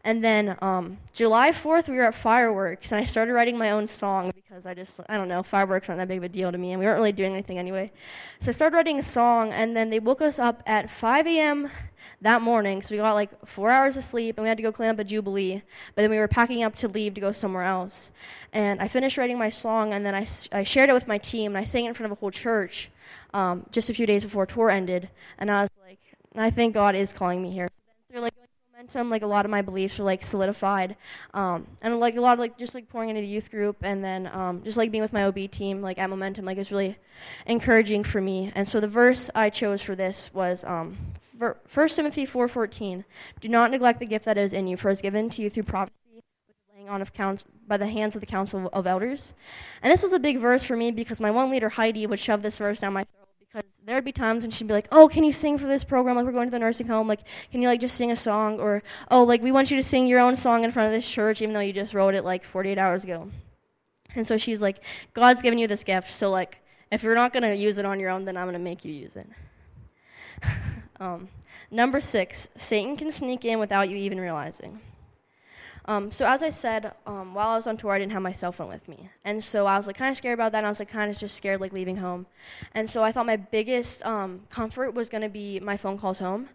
and 0.04 0.24
then 0.24 0.58
um, 0.62 0.98
July 1.14 1.52
4th, 1.52 1.88
we 1.88 1.96
were 1.96 2.06
at 2.06 2.16
fireworks, 2.16 2.92
and 2.92 3.00
I 3.00 3.04
started 3.04 3.34
writing 3.34 3.58
my 3.58 3.72
own 3.72 3.86
song 3.86 4.32
because 4.36 4.66
I 4.66 4.74
just, 4.74 5.00
I 5.08 5.16
don't 5.16 5.28
know, 5.28 5.44
fireworks 5.44 5.90
aren't 5.90 6.00
that 6.00 6.08
big 6.08 6.18
of 6.18 6.24
a 6.24 6.30
deal 6.30 6.52
to 6.52 6.58
me, 6.58 6.72
and 6.72 6.80
we 6.80 6.86
weren't 6.86 6.98
really 6.98 7.12
doing 7.12 7.34
anything 7.34 7.60
anyway. 7.60 7.92
So 8.42 8.50
I 8.50 8.52
started 8.52 8.76
writing 8.76 8.98
a 8.98 9.04
song, 9.04 9.52
and 9.54 9.78
then 9.78 9.92
they 9.92 10.00
woke 10.00 10.22
us 10.22 10.40
up 10.40 10.64
at 10.66 10.90
5 10.90 11.28
a.m. 11.28 11.70
that 12.22 12.42
morning, 12.42 12.82
so 12.82 12.96
we 12.96 12.98
got 12.98 13.14
like 13.14 13.30
four 13.46 13.70
hours 13.70 13.96
of 13.96 14.04
sleep, 14.04 14.38
and 14.38 14.44
we 14.44 14.50
had 14.50 14.58
to 14.58 14.64
go 14.64 14.72
clean 14.72 14.90
up 14.90 14.98
a 14.98 15.04
Jubilee, 15.04 15.62
but 15.96 16.02
then 16.02 16.10
we 16.10 16.18
were 16.18 16.28
packing 16.28 16.64
up 16.64 16.76
to 16.78 16.88
leave 16.88 17.14
to 17.14 17.22
go 17.22 17.32
somewhere 17.32 17.64
else. 17.64 18.10
And 18.54 18.82
I 18.82 18.88
finished 18.88 19.20
writing 19.20 19.38
my 19.38 19.50
song, 19.50 19.94
and 19.94 20.04
then 20.04 20.16
I, 20.16 20.26
I 20.52 20.64
shared 20.64 20.90
it 20.90 20.94
with 20.94 21.08
my 21.08 21.18
team, 21.18 21.56
and 21.56 21.58
I 21.58 21.66
sang 21.66 21.86
it 21.86 21.90
in 21.90 21.94
front 21.94 22.12
of 22.12 22.18
a 22.18 22.20
whole 22.20 22.32
church 22.32 22.90
um, 23.34 23.66
just 23.72 23.90
a 23.90 23.94
few 23.94 24.06
days 24.06 24.24
before 24.24 24.46
tour 24.46 24.70
ended, 24.70 25.10
and 25.38 25.50
I 25.50 25.62
was 25.62 25.70
like, 25.86 26.00
I 26.36 26.50
think 26.50 26.74
God 26.74 26.96
is 26.96 27.14
calling 27.14 27.42
me 27.42 27.52
here. 27.52 27.68
So 27.68 28.14
then, 28.14 28.22
like, 28.24 28.34
momentum, 28.82 29.10
like 29.10 29.22
a 29.22 29.28
lot 29.28 29.46
of 29.46 29.52
my 29.52 29.62
beliefs 29.62 30.00
are 30.00 30.04
like 30.04 30.24
solidified, 30.24 30.96
um, 31.34 31.68
and 31.82 32.00
like 32.00 32.16
a 32.16 32.22
lot 32.22 32.34
of 32.34 32.40
like 32.40 32.58
just 32.58 32.74
like 32.74 32.90
pouring 32.90 33.10
into 33.10 33.22
the 33.22 33.28
youth 33.28 33.50
group, 33.52 33.78
and 33.82 34.04
then 34.04 34.28
um, 34.28 34.62
just 34.64 34.78
like 34.78 34.92
being 34.92 35.02
with 35.02 35.14
my 35.14 35.24
OB 35.24 35.52
team, 35.52 35.82
like 35.82 35.98
at 35.98 36.10
momentum, 36.10 36.46
like 36.46 36.58
it 36.58 36.62
was 36.62 36.72
really 36.72 36.98
encouraging 37.46 38.04
for 38.04 38.22
me. 38.22 38.52
And 38.56 38.68
so 38.68 38.80
the 38.80 38.88
verse 38.88 39.30
I 39.36 39.50
chose 39.50 39.82
for 39.82 39.96
this 39.96 40.30
was 40.34 40.64
um, 40.64 40.98
1 41.38 41.88
Timothy 41.90 42.26
4:14. 42.26 43.04
Do 43.40 43.48
not 43.48 43.72
neglect 43.72 44.00
the 44.00 44.06
gift 44.06 44.26
that 44.26 44.38
is 44.38 44.54
in 44.54 44.68
you, 44.68 44.78
for 44.78 44.90
it 44.90 44.94
is 44.94 45.02
given 45.02 45.30
to 45.32 45.42
you 45.42 45.50
through 45.50 45.64
prophecy, 45.64 45.96
on 46.90 47.02
of 47.02 47.14
count 47.14 47.44
by 47.68 47.78
the 47.78 47.88
hands 47.88 48.16
of 48.16 48.22
the 48.22 48.28
council 48.28 48.70
of 48.74 48.88
elders. 48.88 49.34
And 49.82 49.92
this 49.92 50.04
was 50.04 50.14
a 50.14 50.20
big 50.20 50.40
verse 50.40 50.64
for 50.64 50.76
me 50.76 50.92
because 50.92 51.20
my 51.20 51.32
one 51.32 51.50
leader 51.50 51.70
Heidi 51.70 52.06
would 52.06 52.20
shove 52.20 52.42
this 52.42 52.58
verse 52.58 52.80
down 52.80 52.94
my 52.94 53.04
throat 53.04 53.28
because 53.40 53.70
there'd 53.86 54.06
be 54.06 54.12
times 54.12 54.44
when 54.44 54.52
she'd 54.52 54.68
be 54.68 54.74
like, 54.74 54.88
"Oh, 54.92 55.08
can 55.08 55.24
you 55.24 55.32
sing 55.32 55.58
for 55.58 55.68
this 55.68 55.84
program? 55.84 56.16
Like 56.16 56.26
we're 56.26 56.32
going 56.32 56.48
to 56.48 56.52
the 56.52 56.60
nursing 56.60 56.88
home. 56.88 57.08
Like, 57.08 57.22
can 57.52 57.62
you 57.62 57.68
like 57.68 57.82
just 57.82 57.96
sing 57.96 58.12
a 58.12 58.16
song?" 58.16 58.60
Or, 58.60 58.84
"Oh, 59.10 59.24
like 59.24 59.42
we 59.42 59.52
want 59.52 59.72
you 59.72 59.78
to 59.78 59.84
sing 59.84 60.08
your 60.08 60.20
own 60.20 60.36
song 60.36 60.64
in 60.64 60.72
front 60.72 60.88
of 60.88 60.94
this 60.94 61.10
church, 61.10 61.42
even 61.42 61.54
though 61.54 61.60
you 61.60 61.74
just 61.74 61.94
wrote 61.94 62.14
it 62.14 62.24
like 62.24 62.44
48 62.44 62.78
hours 62.78 63.04
ago." 63.04 63.30
And 64.16 64.28
so 64.28 64.38
she's 64.38 64.62
like, 64.62 64.84
"God's 65.14 65.42
given 65.42 65.60
you 65.60 65.68
this 65.68 65.84
gift, 65.84 66.12
so 66.12 66.30
like." 66.30 66.58
If 66.92 67.04
you're 67.04 67.16
not 67.16 67.32
going 67.32 67.44
to 67.44 67.56
use 67.56 67.78
it 67.78 67.86
on 67.86 68.02
your 68.02 68.10
own, 68.10 68.26
then 68.26 68.36
I'm 68.36 68.44
going 68.44 68.54
to 68.54 68.60
make 68.60 68.84
you 68.84 68.92
use 68.92 69.16
it. 69.16 69.28
um, 71.00 71.30
number 71.72 72.02
six, 72.02 72.50
Satan 72.58 72.98
can 72.98 73.12
sneak 73.14 73.46
in 73.46 73.60
without 73.60 73.90
you 73.90 73.96
even 73.96 74.20
realizing. 74.20 74.78
Um, 75.86 76.12
so 76.12 76.26
as 76.26 76.44
I 76.44 76.50
said, 76.50 76.94
um, 77.08 77.34
while 77.34 77.50
I 77.50 77.56
was 77.56 77.68
on 77.68 77.78
tour, 77.78 77.92
I 77.92 78.00
didn't 78.00 78.12
have 78.12 78.22
my 78.22 78.32
cell 78.32 78.52
phone 78.52 78.70
with 78.70 78.88
me, 78.88 79.10
and 79.26 79.44
so 79.44 79.66
I 79.66 79.78
was 79.78 79.88
like 79.88 79.98
kind 79.98 80.12
of 80.12 80.18
scared 80.18 80.36
about 80.36 80.52
that. 80.52 80.60
And 80.60 80.68
I 80.68 80.70
was 80.70 80.80
like 80.80 80.90
kind 80.90 81.10
of 81.10 81.18
just 81.18 81.36
scared 81.36 81.60
like 81.60 81.74
leaving 81.74 81.98
home, 81.98 82.26
and 82.74 82.90
so 82.90 83.04
I 83.04 83.12
thought 83.12 83.26
my 83.26 83.38
biggest 83.38 84.06
um, 84.06 84.42
comfort 84.50 84.94
was 84.94 85.10
going 85.10 85.24
to 85.24 85.30
be 85.30 85.60
my 85.60 85.78
phone 85.78 85.98
calls 85.98 86.20
home. 86.20 86.50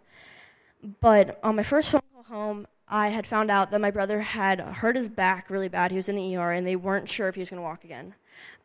But 1.00 1.40
on 1.42 1.56
my 1.56 1.62
first 1.62 1.90
phone 1.90 2.02
call 2.14 2.22
home, 2.24 2.66
I 2.88 3.08
had 3.08 3.26
found 3.26 3.50
out 3.50 3.70
that 3.72 3.80
my 3.80 3.90
brother 3.90 4.20
had 4.20 4.60
hurt 4.60 4.94
his 4.94 5.08
back 5.08 5.50
really 5.50 5.68
bad. 5.68 5.90
He 5.90 5.96
was 5.96 6.08
in 6.08 6.16
the 6.16 6.36
ER, 6.36 6.52
and 6.52 6.66
they 6.66 6.76
weren't 6.76 7.08
sure 7.08 7.28
if 7.28 7.34
he 7.34 7.40
was 7.40 7.50
going 7.50 7.58
to 7.58 7.62
walk 7.62 7.82
again. 7.84 8.14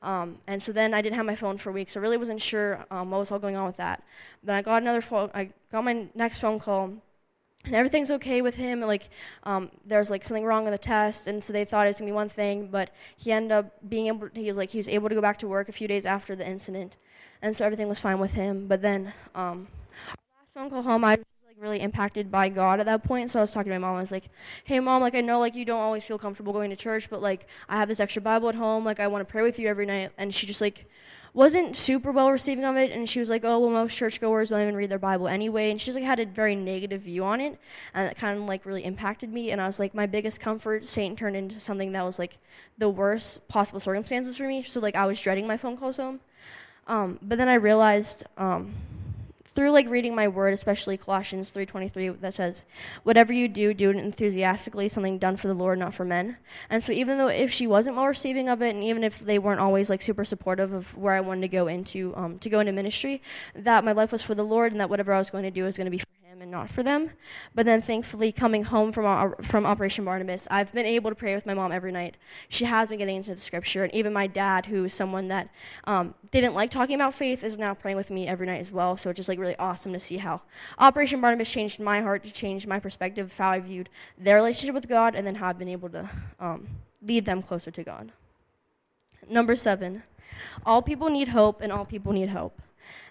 Um, 0.04 0.38
and 0.48 0.62
so 0.62 0.72
then 0.72 0.94
I 0.94 1.02
didn't 1.02 1.16
have 1.16 1.26
my 1.26 1.36
phone 1.36 1.58
for 1.58 1.72
weeks. 1.72 1.98
I 1.98 2.00
really 2.02 2.18
wasn't 2.18 2.42
sure 2.42 2.86
um, 2.92 3.10
what 3.10 3.20
was 3.20 3.32
all 3.32 3.40
going 3.40 3.56
on 3.56 3.66
with 3.66 3.78
that. 3.78 4.04
Then 4.44 4.56
I 4.56 4.62
got 4.62 4.82
another 4.82 5.02
phone. 5.02 5.32
I 5.34 5.50
got 5.72 5.84
my 5.84 6.08
next 6.14 6.40
phone 6.40 6.60
call 6.60 6.94
and 7.66 7.76
everything's 7.76 8.12
okay 8.12 8.42
with 8.42 8.56
him. 8.56 8.82
Like, 8.82 9.10
um, 9.44 9.70
there's 9.86 10.10
like 10.10 10.26
something 10.26 10.46
wrong 10.46 10.64
with 10.64 10.74
the 10.74 10.78
test, 10.78 11.28
and 11.28 11.44
so 11.44 11.54
they 11.54 11.66
thought 11.66 11.86
it 11.86 11.90
was 11.90 11.98
gonna 11.98 12.10
be 12.10 12.14
one 12.14 12.30
thing, 12.30 12.68
but 12.68 12.92
he 13.18 13.32
ended 13.32 13.52
up 13.52 13.90
being 13.90 14.08
able. 14.08 14.30
To, 14.30 14.40
he 14.40 14.48
was 14.48 14.58
like 14.58 14.70
he 14.70 14.78
was 14.80 14.88
able 14.88 15.10
to 15.10 15.16
go 15.16 15.22
back 15.22 15.38
to 15.40 15.48
work 15.48 15.70
a 15.70 15.72
few 15.72 15.88
days 15.88 16.06
after 16.06 16.36
the 16.36 16.48
incident, 16.48 16.98
and 17.42 17.56
so 17.56 17.66
everything 17.66 17.88
was 17.88 18.00
fine 18.00 18.20
with 18.20 18.34
him. 18.34 18.68
But 18.68 18.82
then, 18.82 19.14
um, 19.36 19.68
our 20.10 20.16
last 20.40 20.54
phone 20.54 20.70
call 20.70 20.82
home, 20.82 21.04
I 21.04 21.18
was 21.18 21.26
like 21.48 21.58
really 21.60 21.82
impacted 21.82 22.32
by 22.32 22.50
God 22.50 22.80
at 22.80 22.86
that 22.88 23.04
point. 23.04 23.30
So 23.32 23.40
I 23.40 23.44
was 23.44 23.52
talking 23.52 23.72
to 23.72 23.80
my 23.80 23.88
mom. 23.88 23.98
I 23.98 24.02
was 24.02 24.12
like, 24.12 24.30
"Hey, 24.64 24.80
mom, 24.80 25.02
like 25.02 25.16
I 25.16 25.22
know 25.22 25.40
like 25.40 25.56
you 25.56 25.66
don't 25.66 25.82
always 25.82 26.06
feel 26.06 26.18
comfortable 26.18 26.54
going 26.54 26.70
to 26.72 26.76
church, 26.76 27.10
but 27.10 27.22
like 27.22 27.48
I 27.70 27.78
have 27.78 27.88
this 27.88 28.00
extra 28.00 28.22
Bible 28.22 28.50
at 28.50 28.56
home. 28.56 28.86
Like 28.86 29.00
I 29.00 29.08
want 29.08 29.28
to 29.28 29.32
pray 29.32 29.44
with 29.44 29.60
you 29.60 29.68
every 29.68 29.86
night." 29.86 30.12
And 30.18 30.34
she 30.34 30.48
just 30.48 30.62
like 30.62 30.86
wasn't 31.34 31.78
super 31.78 32.12
well 32.12 32.32
receiving 32.32 32.66
of 32.66 32.76
it, 32.76 32.92
and 32.92 33.10
she 33.10 33.20
was 33.20 33.30
like, 33.30 33.44
"Oh, 33.46 33.60
well, 33.60 33.70
most 33.70 33.96
churchgoers 33.98 34.50
don't 34.50 34.62
even 34.62 34.76
read 34.76 34.90
their 34.90 35.00
Bible 35.00 35.28
anyway," 35.28 35.72
and 35.72 35.80
she 35.80 35.86
just 35.86 35.96
like 35.96 36.04
had 36.04 36.20
a 36.20 36.26
very 36.26 36.56
negative 36.56 37.02
view 37.02 37.24
on 37.24 37.40
it, 37.40 37.58
and 37.94 38.08
that 38.08 38.18
kind 38.18 38.38
of 38.38 38.46
like 38.46 38.66
really 38.66 38.84
impacted 38.84 39.32
me. 39.32 39.52
And 39.52 39.62
I 39.62 39.68
was 39.68 39.80
like, 39.80 39.94
my 39.94 40.06
biggest 40.06 40.40
comfort, 40.40 40.86
Satan 40.86 41.16
turned 41.16 41.36
into 41.36 41.60
something 41.60 41.92
that 41.94 42.04
was 42.04 42.20
like 42.20 42.38
the 42.78 42.90
worst 42.90 43.48
possible 43.48 43.80
circumstances 43.80 44.38
for 44.38 44.48
me. 44.48 44.64
So 44.64 44.80
like 44.80 44.96
I 44.96 45.06
was 45.06 45.20
dreading 45.20 45.48
my 45.48 45.58
phone 45.58 45.78
calls 45.78 45.98
home, 45.98 46.20
um, 46.88 47.20
but 47.22 47.38
then 47.38 47.50
I 47.50 47.56
realized. 47.56 48.26
Um, 48.38 48.74
through 49.54 49.72
like 49.72 49.90
reading 49.90 50.16
my 50.16 50.28
word, 50.28 50.54
especially 50.54 50.98
Colossians 50.98 51.50
3:23 51.50 52.10
that 52.22 52.34
says, 52.34 52.66
"Whatever 53.04 53.34
you 53.34 53.48
do, 53.48 53.74
do 53.74 53.90
it 53.90 53.98
enthusiastically, 53.98 54.88
something 54.90 55.18
done 55.18 55.38
for 55.38 55.48
the 55.48 55.54
Lord, 55.54 55.78
not 55.78 55.94
for 55.94 56.06
men." 56.06 56.38
And 56.70 56.84
so 56.84 56.94
even 56.94 57.18
though 57.18 57.28
if 57.28 57.52
she 57.52 57.68
wasn't 57.68 57.98
well 57.98 58.08
receiving 58.08 58.50
of 58.50 58.62
it 58.62 58.76
and 58.76 58.84
even 58.84 59.04
if 59.04 59.20
they 59.20 59.40
weren't 59.40 59.60
always 59.60 59.90
like 59.90 60.02
super 60.02 60.26
supportive 60.26 60.72
of 60.74 60.96
where 60.98 61.14
I 61.14 61.22
wanted 61.22 61.42
to 61.42 61.48
go 61.50 61.68
into 61.68 62.14
um, 62.16 62.40
to 62.40 62.50
go 62.50 62.60
into 62.60 62.72
ministry, 62.72 63.22
that 63.56 63.84
my 63.84 63.92
life 63.92 64.12
was 64.12 64.22
for 64.22 64.36
the 64.36 64.44
Lord 64.44 64.72
and 64.72 64.80
that 64.82 64.90
whatever 64.90 65.14
I 65.14 65.20
was 65.20 65.30
going 65.30 65.44
to 65.44 65.52
do 65.52 65.64
was 65.64 65.78
going 65.78 65.86
to 65.86 65.92
be 65.92 66.00
for 66.00 66.06
and 66.42 66.52
not 66.52 66.70
for 66.70 66.82
them. 66.82 67.12
But 67.54 67.66
then, 67.66 67.82
thankfully, 67.82 68.32
coming 68.32 68.64
home 68.64 68.92
from 68.92 69.36
from 69.44 69.66
Operation 69.66 70.04
Barnabas, 70.04 70.48
I've 70.50 70.74
been 70.74 70.86
able 70.86 71.12
to 71.12 71.16
pray 71.16 71.36
with 71.36 71.46
my 71.46 71.54
mom 71.54 71.72
every 71.72 71.92
night. 71.92 72.18
She 72.50 72.66
has 72.66 72.90
been 72.90 72.98
getting 72.98 73.18
into 73.18 73.36
the 73.36 73.42
scripture, 73.42 73.84
and 73.84 73.94
even 73.94 74.12
my 74.12 74.28
dad, 74.28 74.66
who 74.66 74.86
is 74.86 74.94
someone 74.94 75.28
that 75.30 75.50
um, 75.86 76.16
didn't 76.32 76.54
like 76.54 76.72
talking 76.72 76.96
about 76.96 77.14
faith, 77.14 77.44
is 77.44 77.58
now 77.58 77.74
praying 77.74 77.98
with 77.98 78.10
me 78.10 78.28
every 78.28 78.48
night 78.48 78.60
as 78.60 78.72
well. 78.72 78.98
So 78.98 79.10
it's 79.12 79.18
just 79.18 79.30
like 79.30 79.40
really 79.40 79.56
awesome 79.58 79.94
to 79.94 80.00
see 80.00 80.18
how 80.18 80.42
Operation 80.80 81.22
Barnabas 81.22 81.50
changed 81.50 81.80
my 81.80 82.02
heart, 82.02 82.24
to 82.24 82.32
change 82.32 82.66
my 82.66 82.80
perspective 82.80 83.28
of 83.28 83.38
how 83.38 83.52
I 83.52 83.60
viewed 83.60 83.90
their 84.18 84.36
relationship 84.36 84.74
with 84.74 84.90
God, 84.90 85.16
and 85.16 85.26
then 85.26 85.36
how 85.36 85.48
I've 85.48 85.60
been 85.60 85.70
able 85.70 85.90
to 85.90 86.10
um, 86.40 86.68
lead 87.02 87.26
them 87.26 87.44
closer 87.44 87.72
to 87.72 87.84
God. 87.84 88.12
Number 89.30 89.56
seven, 89.56 90.02
all 90.66 90.82
people 90.82 91.10
need 91.10 91.28
hope, 91.28 91.62
and 91.62 91.72
all 91.72 91.86
people 91.86 92.12
need 92.12 92.30
hope. 92.30 92.60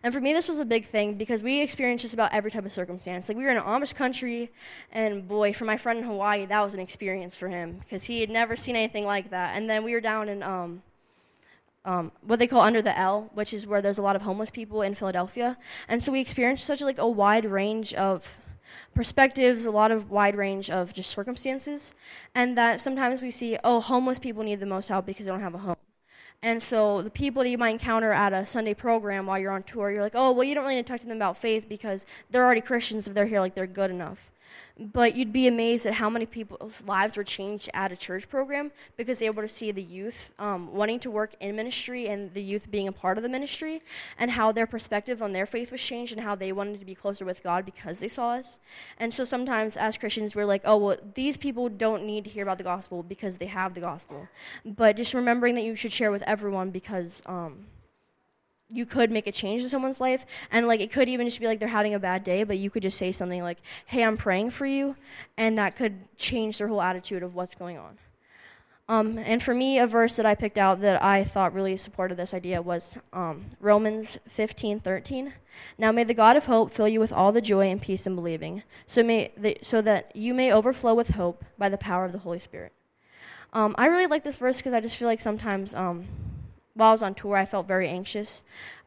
And 0.03 0.13
for 0.13 0.21
me, 0.21 0.33
this 0.33 0.49
was 0.49 0.59
a 0.59 0.65
big 0.65 0.89
thing 0.89 1.15
because 1.15 1.43
we 1.43 1.61
experienced 1.61 2.03
just 2.03 2.15
about 2.15 2.33
every 2.33 2.51
type 2.51 2.65
of 2.65 2.73
circumstance. 2.73 3.29
Like, 3.29 3.37
we 3.37 3.45
were 3.45 3.51
in 3.51 3.57
an 3.57 3.65
Amish 3.65 3.95
country, 3.95 4.51
and 4.93 5.27
boy, 5.27 5.53
for 5.53 5.65
my 5.65 5.77
friend 5.77 5.99
in 5.99 6.05
Hawaii, 6.05 6.47
that 6.47 6.61
was 6.61 6.75
an 6.75 6.81
experience 6.81 7.35
for 7.35 7.49
him 7.49 7.79
because 7.79 8.05
he 8.05 8.21
had 8.21 8.31
never 8.31 8.57
seen 8.57 8.77
anything 8.77 9.05
like 9.05 9.31
that. 9.31 9.57
And 9.57 9.69
then 9.69 9.85
we 9.85 9.93
were 9.93 10.01
down 10.01 10.29
in 10.29 10.43
um, 10.43 10.83
um, 11.85 12.13
what 12.23 12.39
they 12.39 12.47
call 12.47 12.61
under 12.61 12.83
the 12.83 12.97
El, 12.99 13.31
which 13.35 13.55
is 13.55 13.67
where 13.67 13.81
there's 13.81 13.99
a 13.99 14.03
lot 14.03 14.17
of 14.17 14.23
homeless 14.23 14.51
people 14.51 14.83
in 14.83 14.95
Philadelphia. 14.95 15.57
And 15.89 16.03
so 16.03 16.13
we 16.13 16.21
experienced 16.21 16.65
such 16.65 16.81
like 16.81 16.99
a 16.99 17.09
wide 17.09 17.45
range 17.45 17.95
of 17.95 18.27
perspectives, 18.95 19.67
a 19.67 19.71
lot 19.71 19.91
of 19.91 20.11
wide 20.11 20.37
range 20.37 20.71
of 20.71 20.93
just 20.93 21.11
circumstances, 21.11 21.95
and 22.35 22.57
that 22.57 22.81
sometimes 22.81 23.23
we 23.23 23.31
see, 23.31 23.59
oh, 23.65 23.81
homeless 23.81 24.19
people 24.19 24.43
need 24.43 24.61
the 24.61 24.67
most 24.67 24.89
help 24.89 25.07
because 25.07 25.27
they 25.27 25.31
don't 25.31 25.41
have 25.41 25.55
a 25.55 25.59
home. 25.59 25.77
And 26.43 26.63
so 26.63 27.03
the 27.03 27.11
people 27.11 27.43
that 27.43 27.51
you 27.51 27.59
might 27.59 27.71
encounter 27.71 28.13
at 28.13 28.33
a 28.33 28.47
Sunday 28.47 28.73
program 28.73 29.27
while 29.27 29.39
you're 29.39 29.53
on 29.53 29.63
tour, 29.63 29.91
you're 29.91 30.03
like, 30.03 30.15
oh, 30.15 30.33
well, 30.33 30.45
you 30.45 30.55
don't 30.55 30.65
really 30.65 30.77
need 30.77 30.87
to 30.87 30.93
talk 30.93 31.01
to 31.01 31.07
them 31.07 31.17
about 31.17 31.37
faith 31.37 31.69
because 31.69 32.07
they're 32.31 32.45
already 32.45 32.63
Christians 32.63 33.07
if 33.07 33.13
they're 33.13 33.27
here, 33.27 33.41
like 33.41 33.55
they're 33.55 33.67
good 33.67 33.91
enough. 33.91 34.30
But 34.81 35.15
you'd 35.15 35.33
be 35.33 35.47
amazed 35.47 35.85
at 35.85 35.93
how 35.93 36.09
many 36.09 36.25
people's 36.25 36.83
lives 36.87 37.19
were 37.19 37.25
changed 37.25 37.69
at 37.75 37.93
a 37.93 37.97
church 37.97 38.27
program 38.31 38.73
because 38.97 39.19
they 39.19 39.29
were 39.29 39.35
able 39.35 39.43
to 39.43 39.55
see 39.55 39.73
the 39.73 39.83
youth 39.83 40.33
um, 40.39 40.73
wanting 40.73 40.99
to 41.01 41.11
work 41.11 41.35
in 41.41 41.55
ministry 41.55 42.09
and 42.09 42.33
the 42.33 42.43
youth 42.43 42.71
being 42.71 42.89
a 42.89 42.93
part 42.93 43.19
of 43.19 43.23
the 43.23 43.29
ministry, 43.29 43.83
and 44.19 44.31
how 44.31 44.53
their 44.53 44.67
perspective 44.67 45.21
on 45.21 45.33
their 45.33 45.45
faith 45.45 45.71
was 45.71 45.83
changed 45.83 46.13
and 46.15 46.23
how 46.23 46.35
they 46.35 46.53
wanted 46.53 46.81
to 46.81 46.87
be 46.87 46.95
closer 46.95 47.27
with 47.27 47.43
God 47.43 47.67
because 47.67 48.01
they 48.01 48.09
saw 48.09 48.31
us. 48.31 48.59
And 48.97 49.13
so 49.13 49.27
sometimes 49.27 49.77
as 49.77 49.99
Christians, 49.99 50.35
we're 50.35 50.47
like, 50.47 50.63
oh, 50.65 50.79
well, 50.79 50.97
these 51.15 51.37
people 51.37 51.69
don't 51.69 52.05
need 52.05 52.25
to 52.25 52.31
hear 52.31 52.43
about 52.43 52.57
the 52.57 52.65
gospel 52.65 53.03
because 53.03 53.37
they 53.37 53.47
have 53.47 53.75
the 53.75 53.81
gospel. 53.81 54.29
But 54.65 54.97
just 54.97 55.13
remembering 55.13 55.57
that 55.57 55.65
you 55.65 55.77
should 55.77 55.93
share 55.93 56.11
with 56.11 56.23
everyone 56.23 56.71
because. 56.71 57.23
Um, 57.27 57.67
you 58.71 58.87
could 58.87 59.11
make 59.11 59.27
a 59.27 59.33
change 59.33 59.63
in 59.63 59.69
someone's 59.69 60.01
life 60.01 60.25
and 60.51 60.67
like 60.67 60.81
it 60.81 60.93
could 60.93 61.09
even 61.09 61.27
just 61.27 61.41
be 61.41 61.47
like 61.47 61.59
they're 61.59 61.69
having 61.69 61.95
a 61.95 61.99
bad 61.99 62.25
day 62.25 62.45
but 62.45 62.59
you 62.59 62.71
could 62.71 62.83
just 62.83 62.99
say 62.99 63.13
something 63.13 63.43
like 63.43 63.59
hey 63.87 64.03
i'm 64.03 64.17
praying 64.17 64.51
for 64.51 64.67
you 64.67 64.95
and 65.37 65.59
that 65.59 65.77
could 65.77 65.95
change 66.17 66.59
their 66.59 66.69
whole 66.69 66.83
attitude 66.83 67.23
of 67.23 67.35
what's 67.35 67.55
going 67.55 67.79
on. 67.79 67.99
Um, 68.89 69.19
and 69.19 69.41
for 69.41 69.55
me 69.55 69.79
a 69.79 69.87
verse 69.87 70.17
that 70.17 70.27
i 70.27 70.35
picked 70.35 70.59
out 70.59 70.81
that 70.81 71.01
i 71.01 71.23
thought 71.23 71.55
really 71.55 71.77
supported 71.77 72.17
this 72.17 72.35
idea 72.35 72.61
was 72.61 72.99
um, 73.13 73.45
romans 73.61 74.19
15 74.29 74.81
13 74.81 75.33
now 75.79 75.93
may 75.93 76.03
the 76.03 76.15
god 76.15 76.37
of 76.37 76.47
hope 76.47 76.73
fill 76.73 76.89
you 76.89 76.99
with 76.99 77.13
all 77.13 77.31
the 77.31 77.41
joy 77.41 77.71
and 77.71 77.81
peace 77.81 78.07
in 78.09 78.17
believing 78.17 78.65
so, 78.89 79.05
may 79.05 79.33
the, 79.37 79.57
so 79.63 79.81
that 79.83 80.15
you 80.17 80.35
may 80.35 80.53
overflow 80.53 80.95
with 80.95 81.11
hope 81.11 81.45
by 81.57 81.69
the 81.69 81.79
power 81.79 82.05
of 82.05 82.11
the 82.11 82.19
holy 82.19 82.41
spirit. 82.41 82.73
Um, 83.53 83.77
i 83.79 83.87
really 83.87 84.07
like 84.07 84.25
this 84.25 84.39
verse 84.39 84.57
because 84.57 84.75
i 84.75 84.81
just 84.81 84.97
feel 84.97 85.07
like 85.07 85.21
sometimes 85.21 85.73
um, 85.73 86.05
while 86.75 86.91
I 86.91 86.93
was 86.93 87.03
on 87.03 87.15
tour, 87.15 87.37
I 87.37 87.45
felt 87.45 87.67
very 87.67 87.89
anxious 87.89 88.43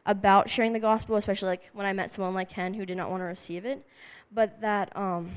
about 0.06 0.50
sharing 0.50 0.72
the 0.72 0.80
gospel, 0.80 1.16
especially 1.16 1.48
like 1.48 1.70
when 1.72 1.86
I 1.86 1.92
met 1.92 2.12
someone 2.12 2.34
like 2.34 2.50
Ken 2.50 2.74
who 2.74 2.86
did 2.86 2.96
not 2.96 3.10
want 3.10 3.20
to 3.20 3.26
receive 3.26 3.64
it. 3.64 3.84
But 4.32 4.60
that 4.60 4.94
um, 4.96 5.30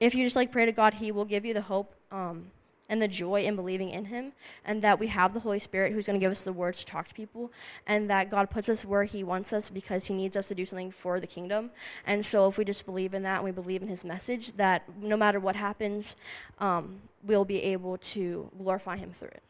if 0.00 0.14
you 0.14 0.24
just 0.24 0.36
like 0.36 0.50
pray 0.50 0.66
to 0.66 0.72
God, 0.72 0.94
He 0.94 1.12
will 1.12 1.24
give 1.24 1.44
you 1.44 1.54
the 1.54 1.62
hope 1.62 1.94
um, 2.10 2.50
and 2.88 3.00
the 3.00 3.08
joy 3.08 3.42
in 3.42 3.56
believing 3.56 3.90
in 3.90 4.04
Him, 4.06 4.32
and 4.64 4.82
that 4.82 4.98
we 4.98 5.06
have 5.08 5.34
the 5.34 5.40
Holy 5.40 5.58
Spirit 5.58 5.92
who's 5.92 6.06
going 6.06 6.18
to 6.18 6.24
give 6.24 6.32
us 6.32 6.44
the 6.44 6.52
words 6.52 6.80
to 6.80 6.86
talk 6.86 7.08
to 7.08 7.14
people, 7.14 7.52
and 7.86 8.08
that 8.10 8.30
God 8.30 8.50
puts 8.50 8.68
us 8.68 8.84
where 8.84 9.04
He 9.04 9.24
wants 9.24 9.52
us 9.52 9.70
because 9.70 10.06
He 10.06 10.14
needs 10.14 10.36
us 10.36 10.48
to 10.48 10.54
do 10.54 10.66
something 10.66 10.90
for 10.90 11.20
the 11.20 11.26
kingdom. 11.26 11.70
And 12.06 12.24
so, 12.24 12.48
if 12.48 12.58
we 12.58 12.64
just 12.64 12.86
believe 12.86 13.14
in 13.14 13.22
that 13.24 13.36
and 13.36 13.44
we 13.44 13.50
believe 13.50 13.82
in 13.82 13.88
His 13.88 14.04
message, 14.04 14.52
that 14.52 14.82
no 15.00 15.16
matter 15.16 15.40
what 15.40 15.56
happens, 15.56 16.16
um, 16.58 17.00
we'll 17.24 17.44
be 17.44 17.62
able 17.62 17.98
to 17.98 18.50
glorify 18.58 18.96
Him 18.96 19.12
through 19.18 19.28
it. 19.28 19.42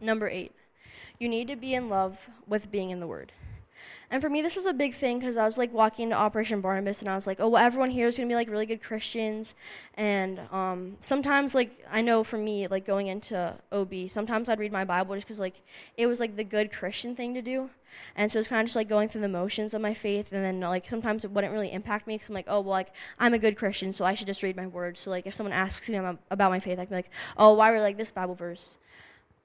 Number 0.00 0.28
eight. 0.28 0.52
You 1.18 1.28
need 1.28 1.48
to 1.48 1.56
be 1.56 1.74
in 1.74 1.88
love 1.88 2.18
with 2.46 2.70
being 2.70 2.90
in 2.90 3.00
the 3.00 3.06
Word. 3.06 3.32
And 4.10 4.22
for 4.22 4.28
me, 4.28 4.40
this 4.40 4.56
was 4.56 4.66
a 4.66 4.72
big 4.72 4.94
thing 4.94 5.18
because 5.18 5.36
I 5.36 5.44
was 5.44 5.58
like 5.58 5.72
walking 5.72 6.04
into 6.04 6.16
Operation 6.16 6.60
Barnabas, 6.60 7.00
and 7.00 7.10
I 7.10 7.14
was 7.14 7.26
like, 7.26 7.40
oh, 7.40 7.48
well, 7.48 7.64
everyone 7.64 7.90
here 7.90 8.06
is 8.08 8.16
gonna 8.16 8.28
be 8.28 8.34
like 8.34 8.48
really 8.48 8.66
good 8.66 8.82
Christians. 8.82 9.54
And 9.94 10.40
um, 10.52 10.96
sometimes, 11.00 11.54
like, 11.54 11.84
I 11.90 12.02
know 12.02 12.22
for 12.22 12.38
me, 12.38 12.68
like 12.68 12.86
going 12.86 13.08
into 13.08 13.54
OB, 13.72 14.08
sometimes 14.08 14.48
I'd 14.48 14.60
read 14.60 14.72
my 14.72 14.84
Bible 14.84 15.14
just 15.14 15.26
because 15.26 15.40
like 15.40 15.60
it 15.96 16.06
was 16.06 16.20
like 16.20 16.36
the 16.36 16.44
good 16.44 16.70
Christian 16.72 17.16
thing 17.16 17.34
to 17.34 17.42
do. 17.42 17.68
And 18.14 18.30
so 18.30 18.38
it's 18.38 18.48
kind 18.48 18.60
of 18.60 18.66
just 18.66 18.76
like 18.76 18.88
going 18.88 19.08
through 19.08 19.22
the 19.22 19.28
motions 19.28 19.74
of 19.74 19.80
my 19.80 19.94
faith, 19.94 20.28
and 20.32 20.44
then 20.44 20.60
like 20.60 20.88
sometimes 20.88 21.24
it 21.24 21.30
wouldn't 21.30 21.52
really 21.52 21.72
impact 21.72 22.06
me 22.06 22.14
because 22.14 22.28
I'm 22.28 22.34
like, 22.34 22.48
oh, 22.48 22.60
well, 22.60 22.70
like 22.70 22.94
I'm 23.18 23.34
a 23.34 23.38
good 23.38 23.56
Christian, 23.56 23.92
so 23.92 24.04
I 24.04 24.14
should 24.14 24.26
just 24.26 24.42
read 24.42 24.56
my 24.56 24.66
word. 24.66 24.98
So 24.98 25.10
like 25.10 25.26
if 25.26 25.34
someone 25.34 25.52
asks 25.52 25.88
me 25.88 25.96
about 25.96 26.50
my 26.50 26.60
faith, 26.60 26.78
I 26.78 26.84
can 26.84 26.90
be 26.90 26.96
like, 26.96 27.10
oh, 27.36 27.54
why 27.54 27.70
were 27.72 27.80
like 27.80 27.96
this 27.96 28.10
Bible 28.10 28.34
verse? 28.34 28.78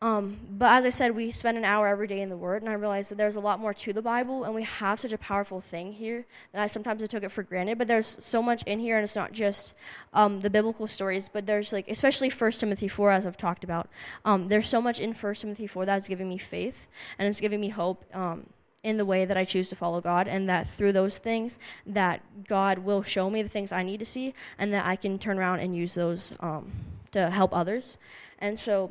Um, 0.03 0.39
but 0.57 0.71
as 0.79 0.85
I 0.85 0.89
said, 0.89 1.15
we 1.15 1.31
spend 1.31 1.59
an 1.59 1.63
hour 1.63 1.87
every 1.87 2.07
day 2.07 2.21
in 2.21 2.29
the 2.29 2.37
Word, 2.37 2.63
and 2.63 2.71
I 2.71 2.73
realized 2.73 3.11
that 3.11 3.19
there's 3.19 3.35
a 3.35 3.39
lot 3.39 3.59
more 3.59 3.71
to 3.71 3.93
the 3.93 4.01
Bible, 4.01 4.45
and 4.45 4.55
we 4.55 4.63
have 4.63 4.99
such 4.99 5.13
a 5.13 5.17
powerful 5.19 5.61
thing 5.61 5.93
here 5.93 6.25
that 6.53 6.61
I 6.63 6.65
sometimes 6.65 7.03
I 7.03 7.05
took 7.05 7.21
it 7.21 7.31
for 7.31 7.43
granted. 7.43 7.77
But 7.77 7.87
there's 7.87 8.17
so 8.19 8.41
much 8.41 8.63
in 8.63 8.79
here, 8.79 8.97
and 8.97 9.03
it's 9.03 9.15
not 9.15 9.31
just 9.31 9.75
um, 10.13 10.39
the 10.39 10.49
biblical 10.49 10.87
stories, 10.87 11.29
but 11.31 11.45
there's 11.45 11.71
like, 11.71 11.87
especially 11.87 12.31
First 12.31 12.59
Timothy 12.59 12.87
4, 12.87 13.11
as 13.11 13.27
I've 13.27 13.37
talked 13.37 13.63
about. 13.63 13.89
Um, 14.25 14.47
there's 14.47 14.67
so 14.67 14.81
much 14.81 14.99
in 14.99 15.13
First 15.13 15.41
Timothy 15.41 15.67
4 15.67 15.85
that 15.85 15.99
is 15.99 16.07
giving 16.07 16.27
me 16.27 16.39
faith, 16.39 16.87
and 17.19 17.27
it's 17.27 17.39
giving 17.39 17.61
me 17.61 17.69
hope 17.69 18.03
um, 18.15 18.47
in 18.83 18.97
the 18.97 19.05
way 19.05 19.25
that 19.25 19.37
I 19.37 19.45
choose 19.45 19.69
to 19.69 19.75
follow 19.75 20.01
God, 20.01 20.27
and 20.27 20.49
that 20.49 20.67
through 20.67 20.93
those 20.93 21.19
things, 21.19 21.59
that 21.85 22.23
God 22.47 22.79
will 22.79 23.03
show 23.03 23.29
me 23.29 23.43
the 23.43 23.49
things 23.49 23.71
I 23.71 23.83
need 23.83 23.99
to 23.99 24.05
see, 24.07 24.33
and 24.57 24.73
that 24.73 24.83
I 24.83 24.95
can 24.95 25.19
turn 25.19 25.37
around 25.37 25.59
and 25.59 25.75
use 25.75 25.93
those 25.93 26.33
um, 26.39 26.71
to 27.11 27.29
help 27.29 27.55
others. 27.55 27.99
And 28.39 28.59
so 28.59 28.89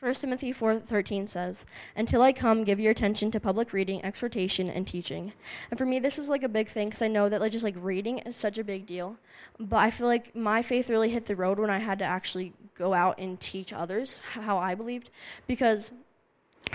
1 0.00 0.14
Timothy 0.14 0.52
4:13 0.52 1.26
says, 1.26 1.66
"Until 1.96 2.22
I 2.22 2.32
come, 2.32 2.62
give 2.62 2.78
your 2.78 2.92
attention 2.92 3.32
to 3.32 3.40
public 3.40 3.72
reading, 3.72 4.04
exhortation, 4.04 4.70
and 4.70 4.86
teaching." 4.86 5.32
And 5.70 5.78
for 5.78 5.86
me, 5.86 5.98
this 5.98 6.16
was 6.16 6.28
like 6.28 6.44
a 6.44 6.48
big 6.48 6.68
thing 6.68 6.88
because 6.88 7.02
I 7.02 7.08
know 7.08 7.28
that 7.28 7.40
like 7.40 7.50
just 7.50 7.64
like 7.64 7.74
reading 7.76 8.18
is 8.18 8.36
such 8.36 8.58
a 8.58 8.64
big 8.64 8.86
deal. 8.86 9.16
But 9.58 9.78
I 9.78 9.90
feel 9.90 10.06
like 10.06 10.36
my 10.36 10.62
faith 10.62 10.88
really 10.88 11.08
hit 11.10 11.26
the 11.26 11.34
road 11.34 11.58
when 11.58 11.68
I 11.68 11.78
had 11.78 11.98
to 11.98 12.04
actually 12.04 12.52
go 12.76 12.94
out 12.94 13.18
and 13.18 13.40
teach 13.40 13.72
others 13.72 14.20
how 14.34 14.56
I 14.58 14.76
believed, 14.76 15.10
because 15.48 15.90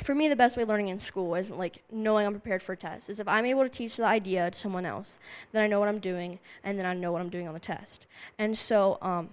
for 0.03 0.13
me, 0.13 0.27
the 0.27 0.35
best 0.35 0.57
way 0.57 0.63
of 0.63 0.69
learning 0.69 0.89
in 0.89 0.99
school 0.99 1.33
isn't 1.35 1.57
like 1.57 1.81
knowing 1.91 2.27
I'm 2.27 2.33
prepared 2.33 2.61
for 2.61 2.73
a 2.73 2.77
test. 2.77 3.09
Is 3.09 3.21
if 3.21 3.27
I'm 3.29 3.45
able 3.45 3.63
to 3.63 3.69
teach 3.69 3.95
the 3.95 4.03
idea 4.03 4.51
to 4.51 4.59
someone 4.59 4.85
else, 4.85 5.17
then 5.53 5.63
I 5.63 5.67
know 5.67 5.79
what 5.79 5.87
I'm 5.87 5.99
doing, 5.99 6.39
and 6.65 6.77
then 6.77 6.85
I 6.85 6.93
know 6.93 7.13
what 7.13 7.21
I'm 7.21 7.29
doing 7.29 7.47
on 7.47 7.53
the 7.53 7.59
test. 7.61 8.05
And 8.37 8.57
so, 8.57 8.97
um, 9.01 9.29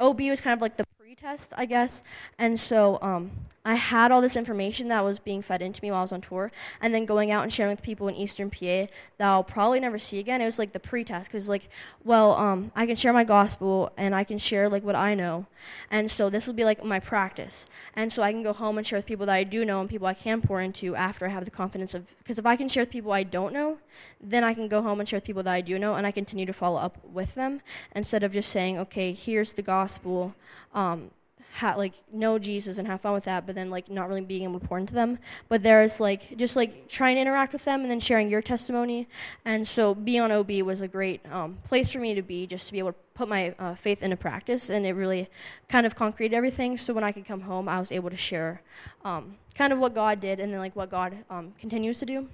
OB 0.00 0.20
was 0.30 0.40
kind 0.40 0.54
of 0.54 0.60
like 0.60 0.76
the 0.76 0.84
pre-test, 1.08 1.54
I 1.56 1.64
guess. 1.64 2.02
And 2.38 2.60
so 2.60 2.98
um, 3.00 3.30
I 3.68 3.74
had 3.74 4.10
all 4.10 4.22
this 4.22 4.34
information 4.34 4.88
that 4.88 5.04
was 5.04 5.18
being 5.18 5.42
fed 5.42 5.60
into 5.60 5.82
me 5.82 5.90
while 5.90 6.00
I 6.00 6.02
was 6.02 6.12
on 6.12 6.22
tour, 6.22 6.50
and 6.80 6.94
then 6.94 7.04
going 7.04 7.30
out 7.30 7.42
and 7.42 7.52
sharing 7.52 7.70
with 7.70 7.82
people 7.82 8.08
in 8.08 8.14
Eastern 8.14 8.48
PA 8.48 8.88
that 9.18 9.28
I'll 9.28 9.44
probably 9.44 9.78
never 9.78 9.98
see 9.98 10.18
again. 10.18 10.40
It 10.40 10.46
was 10.46 10.58
like 10.58 10.72
the 10.72 10.80
pre-test, 10.80 11.30
because 11.30 11.50
like, 11.50 11.68
well, 12.02 12.32
um, 12.32 12.72
I 12.74 12.86
can 12.86 12.96
share 12.96 13.12
my 13.12 13.24
gospel 13.24 13.92
and 13.98 14.14
I 14.14 14.24
can 14.24 14.38
share 14.38 14.70
like 14.70 14.84
what 14.84 14.96
I 14.96 15.14
know, 15.14 15.44
and 15.90 16.10
so 16.10 16.30
this 16.30 16.46
will 16.46 16.54
be 16.54 16.64
like 16.64 16.82
my 16.82 16.98
practice, 16.98 17.66
and 17.94 18.10
so 18.10 18.22
I 18.22 18.32
can 18.32 18.42
go 18.42 18.54
home 18.54 18.78
and 18.78 18.86
share 18.86 18.98
with 18.98 19.04
people 19.04 19.26
that 19.26 19.34
I 19.34 19.44
do 19.44 19.66
know 19.66 19.82
and 19.82 19.90
people 19.90 20.06
I 20.06 20.14
can 20.14 20.40
pour 20.40 20.62
into 20.62 20.96
after 20.96 21.26
I 21.26 21.28
have 21.28 21.44
the 21.44 21.50
confidence 21.50 21.92
of. 21.92 22.06
Because 22.20 22.38
if 22.38 22.46
I 22.46 22.56
can 22.56 22.70
share 22.70 22.84
with 22.84 22.90
people 22.90 23.12
I 23.12 23.22
don't 23.22 23.52
know, 23.52 23.76
then 24.18 24.44
I 24.44 24.54
can 24.54 24.68
go 24.68 24.80
home 24.80 24.98
and 25.00 25.06
share 25.06 25.18
with 25.18 25.24
people 25.24 25.42
that 25.42 25.52
I 25.52 25.60
do 25.60 25.78
know, 25.78 25.94
and 25.94 26.06
I 26.06 26.10
continue 26.10 26.46
to 26.46 26.54
follow 26.54 26.80
up 26.80 26.96
with 27.04 27.34
them 27.34 27.60
instead 27.94 28.22
of 28.22 28.32
just 28.32 28.48
saying, 28.48 28.78
okay, 28.78 29.12
here's 29.12 29.52
the 29.52 29.62
gospel. 29.62 30.34
Um, 30.72 31.10
ha- 31.58 31.74
like 31.76 31.92
know 32.12 32.38
Jesus 32.38 32.78
and 32.78 32.86
have 32.86 33.00
fun 33.00 33.14
with 33.14 33.24
that, 33.24 33.44
but 33.44 33.54
then 33.54 33.68
like 33.68 33.90
not 33.90 34.08
really 34.08 34.20
being 34.20 34.44
able 34.44 34.60
to 34.60 34.66
pour 34.66 34.78
into 34.78 34.94
them. 34.94 35.18
But 35.48 35.62
there's 35.62 35.98
like 35.98 36.36
just 36.36 36.54
like 36.54 36.88
trying 36.88 37.16
to 37.16 37.20
interact 37.20 37.52
with 37.52 37.64
them 37.64 37.82
and 37.82 37.90
then 37.90 38.00
sharing 38.00 38.30
your 38.30 38.40
testimony. 38.40 39.08
And 39.44 39.66
so 39.66 39.94
being 39.94 40.20
on 40.20 40.30
OB 40.30 40.50
was 40.62 40.80
a 40.80 40.88
great 40.88 41.20
um, 41.32 41.58
place 41.64 41.90
for 41.90 41.98
me 41.98 42.14
to 42.14 42.22
be, 42.22 42.46
just 42.46 42.68
to 42.68 42.72
be 42.72 42.78
able 42.78 42.92
to 42.92 42.98
put 43.14 43.28
my 43.28 43.54
uh, 43.58 43.74
faith 43.74 44.02
into 44.02 44.16
practice, 44.16 44.70
and 44.70 44.86
it 44.86 44.92
really 44.92 45.28
kind 45.68 45.84
of 45.84 45.96
concreted 45.96 46.32
everything. 46.32 46.78
So 46.78 46.94
when 46.94 47.02
I 47.02 47.10
could 47.10 47.26
come 47.26 47.40
home, 47.40 47.68
I 47.68 47.80
was 47.80 47.90
able 47.90 48.10
to 48.10 48.16
share 48.16 48.62
um, 49.04 49.36
kind 49.54 49.72
of 49.72 49.80
what 49.80 49.94
God 49.94 50.20
did 50.20 50.38
and 50.38 50.52
then 50.52 50.60
like 50.60 50.76
what 50.76 50.90
God 50.90 51.16
um, 51.28 51.52
continues 51.58 51.98
to 51.98 52.06
do. 52.06 52.28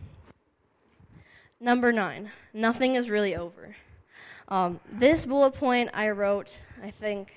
Number 1.60 1.90
nine, 1.92 2.30
nothing 2.52 2.96
is 2.96 3.08
really 3.08 3.34
over. 3.34 3.74
Um, 4.48 4.78
this 4.92 5.24
bullet 5.24 5.52
point 5.52 5.88
I 5.94 6.10
wrote, 6.10 6.58
I 6.82 6.90
think, 6.90 7.32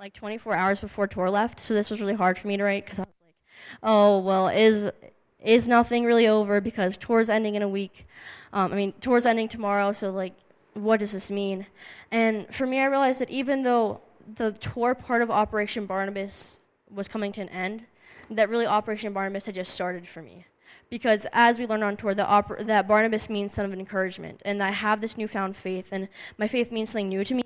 like 0.00 0.14
24 0.14 0.54
hours 0.54 0.80
before 0.80 1.06
tour 1.06 1.28
left, 1.28 1.60
so 1.60 1.74
this 1.74 1.90
was 1.90 2.00
really 2.00 2.14
hard 2.14 2.38
for 2.38 2.48
me 2.48 2.56
to 2.56 2.64
write 2.64 2.86
because 2.86 2.98
I 2.98 3.02
was 3.02 3.14
like, 3.22 3.34
oh 3.82 4.20
well, 4.20 4.48
is 4.48 4.90
is 5.38 5.68
nothing 5.68 6.04
really 6.04 6.26
over 6.26 6.58
because 6.60 6.96
tour's 6.96 7.28
ending 7.28 7.54
in 7.54 7.62
a 7.62 7.68
week. 7.68 8.06
Um, 8.54 8.72
I 8.72 8.76
mean, 8.76 8.92
tour's 9.00 9.26
ending 9.26 9.46
tomorrow, 9.46 9.92
so 9.92 10.10
like, 10.10 10.32
what 10.72 11.00
does 11.00 11.12
this 11.12 11.30
mean? 11.30 11.66
And 12.10 12.52
for 12.54 12.66
me, 12.66 12.80
I 12.80 12.86
realized 12.86 13.20
that 13.20 13.28
even 13.28 13.62
though 13.62 14.00
the 14.36 14.52
tour 14.52 14.94
part 14.94 15.20
of 15.20 15.30
Operation 15.30 15.84
Barnabas 15.84 16.60
was 16.90 17.06
coming 17.06 17.30
to 17.32 17.42
an 17.42 17.50
end, 17.50 17.84
that 18.30 18.48
really 18.48 18.66
Operation 18.66 19.12
Barnabas 19.12 19.46
had 19.46 19.54
just 19.54 19.74
started 19.74 20.08
for 20.08 20.22
me. 20.22 20.46
Because 20.88 21.26
as 21.32 21.58
we 21.58 21.66
learned 21.66 21.84
on 21.84 21.96
tour, 21.96 22.14
that, 22.14 22.28
oper- 22.28 22.66
that 22.66 22.88
Barnabas 22.88 23.28
means 23.28 23.52
son 23.52 23.66
of 23.66 23.72
encouragement, 23.72 24.40
and 24.44 24.62
I 24.62 24.70
have 24.70 25.00
this 25.00 25.18
newfound 25.18 25.56
faith, 25.56 25.88
and 25.92 26.08
my 26.38 26.48
faith 26.48 26.72
means 26.72 26.90
something 26.90 27.08
new 27.08 27.22
to 27.22 27.34
me. 27.34 27.42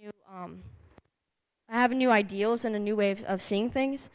New, 0.00 0.10
um, 0.32 0.62
I 1.70 1.80
have 1.80 1.92
new 1.92 2.10
ideals 2.10 2.64
and 2.64 2.74
a 2.74 2.80
new 2.80 2.96
way 2.96 3.12
of, 3.12 3.22
of 3.24 3.40
seeing 3.40 3.70
things. 3.70 4.10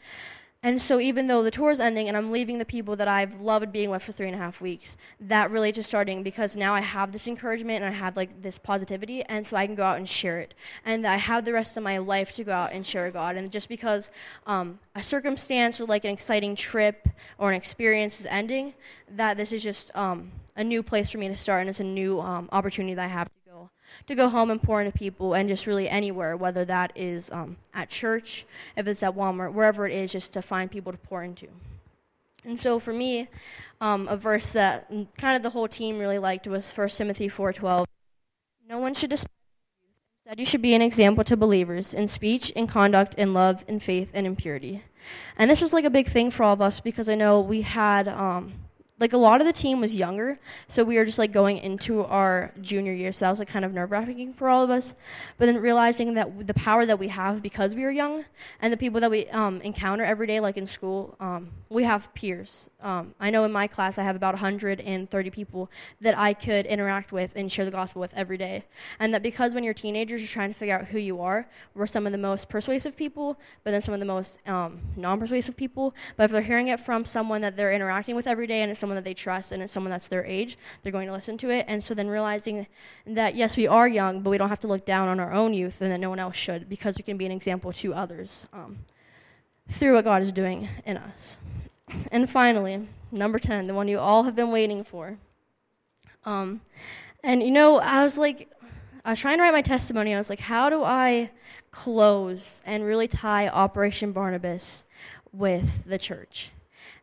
And 0.62 0.82
so, 0.82 0.98
even 0.98 1.26
though 1.26 1.42
the 1.42 1.50
tour 1.50 1.70
is 1.70 1.80
ending 1.80 2.08
and 2.08 2.16
I'm 2.16 2.32
leaving 2.32 2.58
the 2.58 2.64
people 2.64 2.96
that 2.96 3.06
I've 3.06 3.40
loved 3.40 3.70
being 3.70 3.88
with 3.88 4.02
for 4.02 4.12
three 4.12 4.26
and 4.26 4.34
a 4.34 4.38
half 4.38 4.60
weeks, 4.60 4.96
that 5.20 5.50
really 5.50 5.70
just 5.70 5.88
starting 5.88 6.22
because 6.22 6.56
now 6.56 6.74
I 6.74 6.80
have 6.80 7.12
this 7.12 7.28
encouragement 7.28 7.84
and 7.84 7.94
I 7.94 7.96
have 7.96 8.16
like 8.16 8.42
this 8.42 8.58
positivity, 8.58 9.22
and 9.24 9.46
so 9.46 9.56
I 9.56 9.66
can 9.66 9.76
go 9.76 9.84
out 9.84 9.98
and 9.98 10.08
share 10.08 10.40
it. 10.40 10.54
And 10.84 11.06
I 11.06 11.18
have 11.18 11.44
the 11.44 11.52
rest 11.52 11.76
of 11.76 11.82
my 11.82 11.98
life 11.98 12.34
to 12.34 12.44
go 12.44 12.52
out 12.52 12.72
and 12.72 12.84
share 12.84 13.10
God. 13.10 13.36
And 13.36 13.52
just 13.52 13.68
because 13.68 14.10
um, 14.46 14.80
a 14.96 15.02
circumstance 15.02 15.80
or 15.80 15.84
like 15.84 16.04
an 16.04 16.10
exciting 16.10 16.56
trip 16.56 17.08
or 17.38 17.50
an 17.50 17.56
experience 17.56 18.18
is 18.18 18.26
ending, 18.26 18.74
that 19.10 19.36
this 19.36 19.52
is 19.52 19.62
just 19.62 19.94
um, 19.94 20.32
a 20.56 20.64
new 20.64 20.82
place 20.82 21.10
for 21.10 21.18
me 21.18 21.28
to 21.28 21.36
start 21.36 21.60
and 21.60 21.70
it's 21.70 21.80
a 21.80 21.84
new 21.84 22.20
um, 22.20 22.48
opportunity 22.50 22.94
that 22.94 23.04
I 23.04 23.08
have 23.08 23.28
to 24.06 24.14
go 24.14 24.28
home 24.28 24.50
and 24.50 24.62
pour 24.62 24.80
into 24.80 24.96
people 24.96 25.34
and 25.34 25.48
just 25.48 25.66
really 25.66 25.88
anywhere, 25.88 26.36
whether 26.36 26.64
that 26.64 26.92
is 26.94 27.30
um, 27.30 27.56
at 27.74 27.88
church, 27.88 28.46
if 28.76 28.86
it's 28.86 29.02
at 29.02 29.14
Walmart, 29.14 29.52
wherever 29.52 29.86
it 29.86 29.94
is, 29.94 30.12
just 30.12 30.32
to 30.34 30.42
find 30.42 30.70
people 30.70 30.92
to 30.92 30.98
pour 30.98 31.22
into. 31.22 31.48
And 32.44 32.58
so 32.58 32.78
for 32.78 32.92
me, 32.92 33.28
um, 33.80 34.06
a 34.08 34.16
verse 34.16 34.52
that 34.52 34.88
kind 35.18 35.36
of 35.36 35.42
the 35.42 35.50
whole 35.50 35.68
team 35.68 35.98
really 35.98 36.18
liked 36.18 36.46
was 36.46 36.70
1 36.70 36.88
Timothy 36.90 37.28
4:12. 37.28 37.86
No 38.68 38.78
one 38.78 38.94
should 38.94 39.10
despise 39.10 39.30
you. 39.82 39.88
Instead, 40.24 40.40
you 40.40 40.46
should 40.46 40.62
be 40.62 40.74
an 40.74 40.82
example 40.82 41.24
to 41.24 41.36
believers 41.36 41.92
in 41.92 42.06
speech, 42.08 42.50
in 42.50 42.66
conduct, 42.66 43.14
in 43.14 43.34
love, 43.34 43.64
in 43.66 43.80
faith, 43.80 44.10
and 44.14 44.26
in 44.26 44.36
purity. 44.36 44.82
And 45.36 45.50
this 45.50 45.60
was 45.60 45.72
like 45.72 45.84
a 45.84 45.90
big 45.90 46.06
thing 46.06 46.30
for 46.30 46.44
all 46.44 46.52
of 46.52 46.62
us 46.62 46.80
because 46.80 47.08
I 47.08 47.14
know 47.14 47.40
we 47.40 47.62
had. 47.62 48.08
Um, 48.08 48.52
like 48.98 49.12
a 49.12 49.18
lot 49.18 49.40
of 49.42 49.46
the 49.46 49.52
team 49.52 49.80
was 49.80 49.94
younger, 49.94 50.38
so 50.68 50.82
we 50.82 50.96
were 50.96 51.04
just 51.04 51.18
like 51.18 51.30
going 51.30 51.58
into 51.58 52.02
our 52.04 52.52
junior 52.62 52.94
year. 52.94 53.12
So 53.12 53.26
that 53.26 53.30
was 53.30 53.38
like 53.38 53.48
kind 53.48 53.64
of 53.64 53.72
nerve 53.74 53.90
wracking 53.90 54.32
for 54.32 54.48
all 54.48 54.62
of 54.62 54.70
us. 54.70 54.94
But 55.36 55.46
then 55.46 55.58
realizing 55.58 56.14
that 56.14 56.46
the 56.46 56.54
power 56.54 56.86
that 56.86 56.98
we 56.98 57.08
have 57.08 57.42
because 57.42 57.74
we 57.74 57.84
are 57.84 57.90
young, 57.90 58.24
and 58.60 58.72
the 58.72 58.76
people 58.76 59.00
that 59.00 59.10
we 59.10 59.28
um, 59.28 59.60
encounter 59.60 60.02
every 60.02 60.26
day, 60.26 60.40
like 60.40 60.56
in 60.56 60.66
school, 60.66 61.14
um, 61.20 61.50
we 61.68 61.84
have 61.84 62.12
peers. 62.14 62.70
Um, 62.80 63.14
I 63.20 63.30
know 63.30 63.44
in 63.44 63.52
my 63.52 63.66
class 63.66 63.98
I 63.98 64.02
have 64.02 64.16
about 64.16 64.34
130 64.34 65.30
people 65.30 65.70
that 66.00 66.16
I 66.16 66.32
could 66.32 66.66
interact 66.66 67.12
with 67.12 67.32
and 67.36 67.50
share 67.50 67.64
the 67.64 67.70
gospel 67.70 68.00
with 68.00 68.14
every 68.14 68.38
day. 68.38 68.64
And 69.00 69.12
that 69.12 69.22
because 69.22 69.54
when 69.54 69.64
you're 69.64 69.74
teenagers, 69.74 70.20
you're 70.20 70.28
trying 70.28 70.52
to 70.52 70.58
figure 70.58 70.74
out 70.74 70.86
who 70.86 70.98
you 70.98 71.20
are. 71.20 71.48
We're 71.74 71.86
some 71.86 72.06
of 72.06 72.12
the 72.12 72.18
most 72.18 72.48
persuasive 72.48 72.96
people, 72.96 73.38
but 73.64 73.72
then 73.72 73.82
some 73.82 73.92
of 73.92 74.00
the 74.00 74.06
most 74.06 74.38
um, 74.46 74.80
non-persuasive 74.96 75.56
people. 75.56 75.94
But 76.16 76.24
if 76.24 76.30
they're 76.30 76.40
hearing 76.40 76.68
it 76.68 76.80
from 76.80 77.04
someone 77.04 77.40
that 77.42 77.56
they're 77.56 77.72
interacting 77.72 78.14
with 78.14 78.26
every 78.26 78.46
day, 78.46 78.62
and 78.62 78.70
it's 78.70 78.85
someone 78.86 78.94
that 78.94 79.04
they 79.04 79.14
trust 79.14 79.50
and 79.50 79.60
it's 79.60 79.72
someone 79.72 79.90
that's 79.90 80.06
their 80.06 80.24
age, 80.24 80.56
they're 80.82 80.92
going 80.92 81.08
to 81.08 81.12
listen 81.12 81.36
to 81.38 81.50
it. 81.50 81.64
And 81.66 81.82
so 81.82 81.92
then 81.92 82.08
realizing 82.08 82.68
that, 83.04 83.34
yes, 83.34 83.56
we 83.56 83.66
are 83.66 83.88
young, 83.88 84.20
but 84.20 84.30
we 84.30 84.38
don't 84.38 84.48
have 84.48 84.60
to 84.60 84.68
look 84.68 84.84
down 84.84 85.08
on 85.08 85.18
our 85.18 85.32
own 85.32 85.52
youth 85.52 85.80
and 85.80 85.90
that 85.90 85.98
no 85.98 86.08
one 86.08 86.20
else 86.20 86.36
should 86.36 86.68
because 86.68 86.96
we 86.96 87.02
can 87.02 87.16
be 87.16 87.26
an 87.26 87.32
example 87.32 87.72
to 87.72 87.92
others 87.92 88.46
um, 88.52 88.78
through 89.72 89.94
what 89.94 90.04
God 90.04 90.22
is 90.22 90.30
doing 90.30 90.68
in 90.84 90.98
us. 90.98 91.36
And 92.12 92.30
finally, 92.30 92.88
number 93.10 93.40
10, 93.40 93.66
the 93.66 93.74
one 93.74 93.88
you 93.88 93.98
all 93.98 94.22
have 94.22 94.36
been 94.36 94.52
waiting 94.52 94.84
for. 94.84 95.18
Um, 96.24 96.60
and 97.24 97.42
you 97.42 97.50
know, 97.50 97.80
I 97.80 98.04
was 98.04 98.16
like, 98.16 98.48
I 99.04 99.10
was 99.10 99.18
trying 99.18 99.38
to 99.38 99.42
write 99.42 99.52
my 99.52 99.62
testimony. 99.62 100.14
I 100.14 100.18
was 100.18 100.30
like, 100.30 100.38
how 100.38 100.70
do 100.70 100.84
I 100.84 101.30
close 101.72 102.62
and 102.64 102.84
really 102.84 103.08
tie 103.08 103.48
Operation 103.48 104.12
Barnabas 104.12 104.84
with 105.32 105.84
the 105.86 105.98
church? 105.98 106.50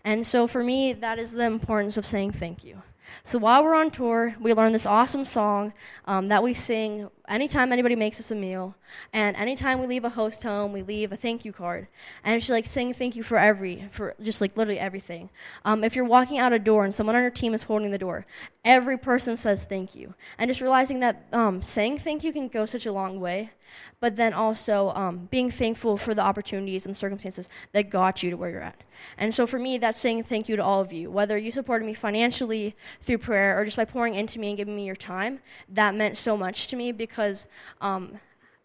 And 0.05 0.25
so 0.25 0.47
for 0.47 0.63
me, 0.63 0.93
that 0.93 1.19
is 1.19 1.31
the 1.31 1.45
importance 1.45 1.97
of 1.97 2.05
saying 2.05 2.33
thank 2.33 2.63
you. 2.63 2.81
So 3.23 3.37
while 3.37 3.63
we're 3.63 3.75
on 3.75 3.91
tour, 3.91 4.35
we 4.39 4.53
learn 4.53 4.73
this 4.73 4.85
awesome 4.85 5.25
song 5.25 5.73
um, 6.05 6.27
that 6.29 6.43
we 6.43 6.53
sing 6.53 7.09
anytime 7.27 7.71
anybody 7.71 7.95
makes 7.95 8.19
us 8.19 8.31
a 8.31 8.36
meal, 8.36 8.75
and 9.13 9.36
anytime 9.38 9.79
we 9.79 9.88
leave 9.88 10.05
a 10.05 10.09
host 10.09 10.43
home, 10.43 10.73
we 10.73 10.81
leave 10.81 11.12
a 11.12 11.15
thank 11.15 11.45
you 11.45 11.53
card, 11.53 11.88
and 12.23 12.36
it's 12.36 12.49
like 12.49 12.65
saying 12.65 12.93
thank 12.93 13.15
you 13.15 13.23
for 13.23 13.38
every, 13.38 13.88
for 13.91 14.15
just 14.21 14.41
like 14.41 14.55
literally 14.57 14.79
everything. 14.79 15.29
Um, 15.65 15.83
if 15.83 15.95
you're 15.95 16.05
walking 16.05 16.38
out 16.38 16.53
a 16.53 16.59
door 16.59 16.83
and 16.83 16.93
someone 16.93 17.15
on 17.15 17.21
your 17.21 17.31
team 17.31 17.53
is 17.53 17.63
holding 17.63 17.91
the 17.91 17.97
door, 17.97 18.25
every 18.65 18.97
person 18.97 19.38
says 19.38 19.65
thank 19.65 19.95
you, 19.95 20.13
and 20.38 20.49
just 20.49 20.62
realizing 20.62 20.99
that 21.01 21.27
um, 21.31 21.62
saying 21.62 21.99
thank 21.99 22.23
you 22.23 22.33
can 22.33 22.47
go 22.47 22.65
such 22.65 22.86
a 22.86 22.91
long 22.91 23.19
way, 23.19 23.51
but 23.99 24.15
then 24.15 24.33
also 24.33 24.91
um, 24.95 25.27
being 25.31 25.49
thankful 25.49 25.97
for 25.97 26.13
the 26.13 26.21
opportunities 26.21 26.86
and 26.86 26.95
circumstances 26.95 27.49
that 27.71 27.89
got 27.89 28.21
you 28.21 28.29
to 28.29 28.38
where 28.38 28.49
you're 28.49 28.62
at. 28.62 28.83
And 29.17 29.33
so 29.33 29.47
for 29.47 29.57
me, 29.57 29.77
that's 29.77 29.99
saying 29.99 30.23
thank 30.23 30.47
you 30.47 30.55
to 30.55 30.63
all 30.63 30.81
of 30.81 30.93
you, 30.93 31.09
whether 31.09 31.38
you 31.38 31.51
supported 31.51 31.86
me 31.86 31.93
financially 31.93 32.75
through 33.01 33.17
prayer 33.19 33.59
or 33.59 33.65
just 33.65 33.77
by 33.77 33.86
pouring 33.86 34.13
into 34.15 34.39
me 34.39 34.49
and 34.49 34.57
giving 34.57 34.75
me 34.75 34.86
your 34.86 34.95
time. 34.95 35.39
That 35.69 35.95
meant 35.95 36.17
so 36.17 36.38
much 36.38 36.67
to 36.67 36.75
me 36.75 36.91
because 36.91 37.12
because 37.13 37.47
um, 37.80 38.12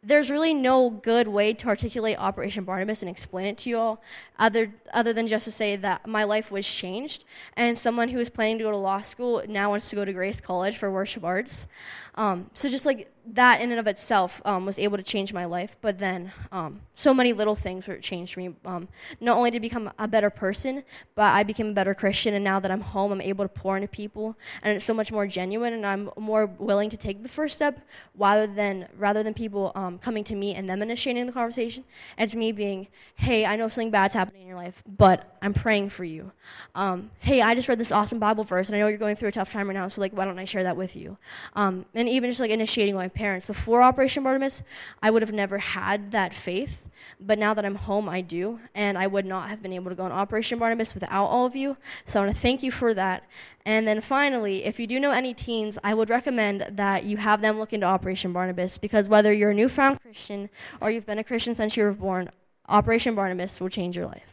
there's 0.02 0.30
really 0.30 0.54
no 0.54 0.88
good 0.88 1.28
way 1.28 1.52
to 1.52 1.68
articulate 1.68 2.18
Operation 2.18 2.64
Barnabas 2.64 3.02
and 3.02 3.10
explain 3.10 3.44
it 3.44 3.58
to 3.58 3.68
you 3.68 3.76
all, 3.76 4.02
other 4.38 4.72
other 4.94 5.12
than 5.12 5.28
just 5.28 5.44
to 5.44 5.52
say 5.52 5.76
that 5.76 6.06
my 6.06 6.24
life 6.24 6.50
was 6.50 6.66
changed, 6.66 7.26
and 7.56 7.76
someone 7.76 8.08
who 8.08 8.16
was 8.16 8.30
planning 8.30 8.56
to 8.56 8.64
go 8.64 8.70
to 8.70 8.76
law 8.76 9.02
school 9.02 9.42
now 9.48 9.68
wants 9.68 9.90
to 9.90 9.96
go 9.96 10.04
to 10.04 10.12
Grace 10.14 10.40
College 10.40 10.78
for 10.78 10.90
worship 10.90 11.24
arts. 11.24 11.66
Um, 12.14 12.50
so 12.54 12.70
just 12.70 12.86
like 12.86 13.12
that 13.34 13.60
in 13.60 13.70
and 13.70 13.80
of 13.80 13.86
itself 13.86 14.40
um, 14.44 14.66
was 14.66 14.78
able 14.78 14.96
to 14.96 15.02
change 15.02 15.32
my 15.32 15.44
life. 15.44 15.76
But 15.80 15.98
then, 15.98 16.32
um, 16.52 16.80
so 16.94 17.14
many 17.14 17.32
little 17.32 17.54
things 17.54 17.86
were 17.86 17.98
changed 17.98 18.36
me. 18.36 18.54
Um, 18.64 18.88
not 19.20 19.36
only 19.36 19.50
to 19.50 19.60
become 19.60 19.90
a 19.98 20.08
better 20.08 20.30
person, 20.30 20.82
but 21.14 21.32
I 21.32 21.42
became 21.42 21.68
a 21.68 21.72
better 21.72 21.94
Christian. 21.94 22.34
And 22.34 22.44
now 22.44 22.58
that 22.60 22.70
I'm 22.70 22.80
home, 22.80 23.12
I'm 23.12 23.20
able 23.20 23.44
to 23.44 23.48
pour 23.48 23.76
into 23.76 23.88
people, 23.88 24.36
and 24.62 24.76
it's 24.76 24.84
so 24.84 24.94
much 24.94 25.12
more 25.12 25.26
genuine. 25.26 25.74
And 25.74 25.86
I'm 25.86 26.10
more 26.16 26.46
willing 26.46 26.90
to 26.90 26.96
take 26.96 27.22
the 27.22 27.28
first 27.28 27.56
step, 27.56 27.80
rather 28.16 28.46
than 28.46 28.88
rather 28.96 29.22
than 29.22 29.34
people 29.34 29.72
um, 29.74 29.98
coming 29.98 30.24
to 30.24 30.34
me 30.34 30.54
and 30.54 30.68
them 30.68 30.82
initiating 30.82 31.26
the 31.26 31.32
conversation. 31.32 31.84
And 32.16 32.26
it's 32.26 32.36
me 32.36 32.52
being, 32.52 32.88
"Hey, 33.16 33.44
I 33.44 33.56
know 33.56 33.68
something 33.68 33.90
bad's 33.90 34.14
happening 34.14 34.42
in 34.42 34.48
your 34.48 34.56
life, 34.56 34.82
but 34.96 35.36
I'm 35.42 35.54
praying 35.54 35.90
for 35.90 36.04
you. 36.04 36.32
Um, 36.74 37.10
hey, 37.20 37.42
I 37.42 37.54
just 37.54 37.68
read 37.68 37.78
this 37.78 37.92
awesome 37.92 38.18
Bible 38.18 38.44
verse, 38.44 38.68
and 38.68 38.76
I 38.76 38.80
know 38.80 38.88
you're 38.88 38.98
going 38.98 39.16
through 39.16 39.28
a 39.28 39.32
tough 39.32 39.52
time 39.52 39.68
right 39.68 39.74
now. 39.74 39.88
So 39.88 40.00
like, 40.00 40.12
why 40.12 40.24
don't 40.24 40.38
I 40.38 40.44
share 40.44 40.64
that 40.64 40.76
with 40.76 40.96
you?" 40.96 41.16
Um, 41.54 41.84
and 41.94 42.08
even 42.08 42.30
just 42.30 42.40
like 42.40 42.50
initiating 42.50 42.94
my 42.94 43.08
parents 43.18 43.44
before 43.44 43.82
Operation 43.82 44.22
Barnabas, 44.22 44.62
I 45.02 45.10
would 45.10 45.22
have 45.22 45.32
never 45.32 45.58
had 45.58 46.12
that 46.12 46.32
faith. 46.32 46.82
But 47.20 47.38
now 47.38 47.52
that 47.52 47.64
I'm 47.64 47.74
home, 47.74 48.08
I 48.08 48.20
do. 48.20 48.60
And 48.76 48.96
I 48.96 49.08
would 49.08 49.26
not 49.26 49.48
have 49.48 49.60
been 49.60 49.72
able 49.72 49.90
to 49.90 49.96
go 49.96 50.04
on 50.04 50.12
Operation 50.12 50.58
Barnabas 50.58 50.94
without 50.94 51.26
all 51.26 51.44
of 51.44 51.56
you. 51.56 51.76
So 52.06 52.20
I 52.20 52.24
want 52.24 52.36
to 52.36 52.40
thank 52.40 52.62
you 52.62 52.70
for 52.70 52.94
that. 52.94 53.24
And 53.66 53.86
then 53.88 54.00
finally, 54.00 54.64
if 54.64 54.78
you 54.78 54.86
do 54.86 55.00
know 55.00 55.10
any 55.10 55.34
teens, 55.34 55.78
I 55.82 55.94
would 55.94 56.10
recommend 56.10 56.64
that 56.70 57.04
you 57.04 57.16
have 57.16 57.40
them 57.40 57.58
look 57.58 57.72
into 57.72 57.86
Operation 57.86 58.32
Barnabas 58.32 58.78
because 58.78 59.08
whether 59.08 59.32
you're 59.32 59.50
a 59.50 59.54
newfound 59.54 60.00
Christian 60.00 60.48
or 60.80 60.90
you've 60.90 61.06
been 61.06 61.18
a 61.18 61.24
Christian 61.24 61.56
since 61.56 61.76
you 61.76 61.82
were 61.82 61.92
born, 61.92 62.30
Operation 62.68 63.16
Barnabas 63.16 63.60
will 63.60 63.68
change 63.68 63.96
your 63.96 64.06
life. 64.06 64.30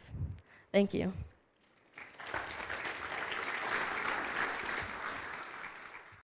Thank 0.72 0.94
you. 0.94 1.12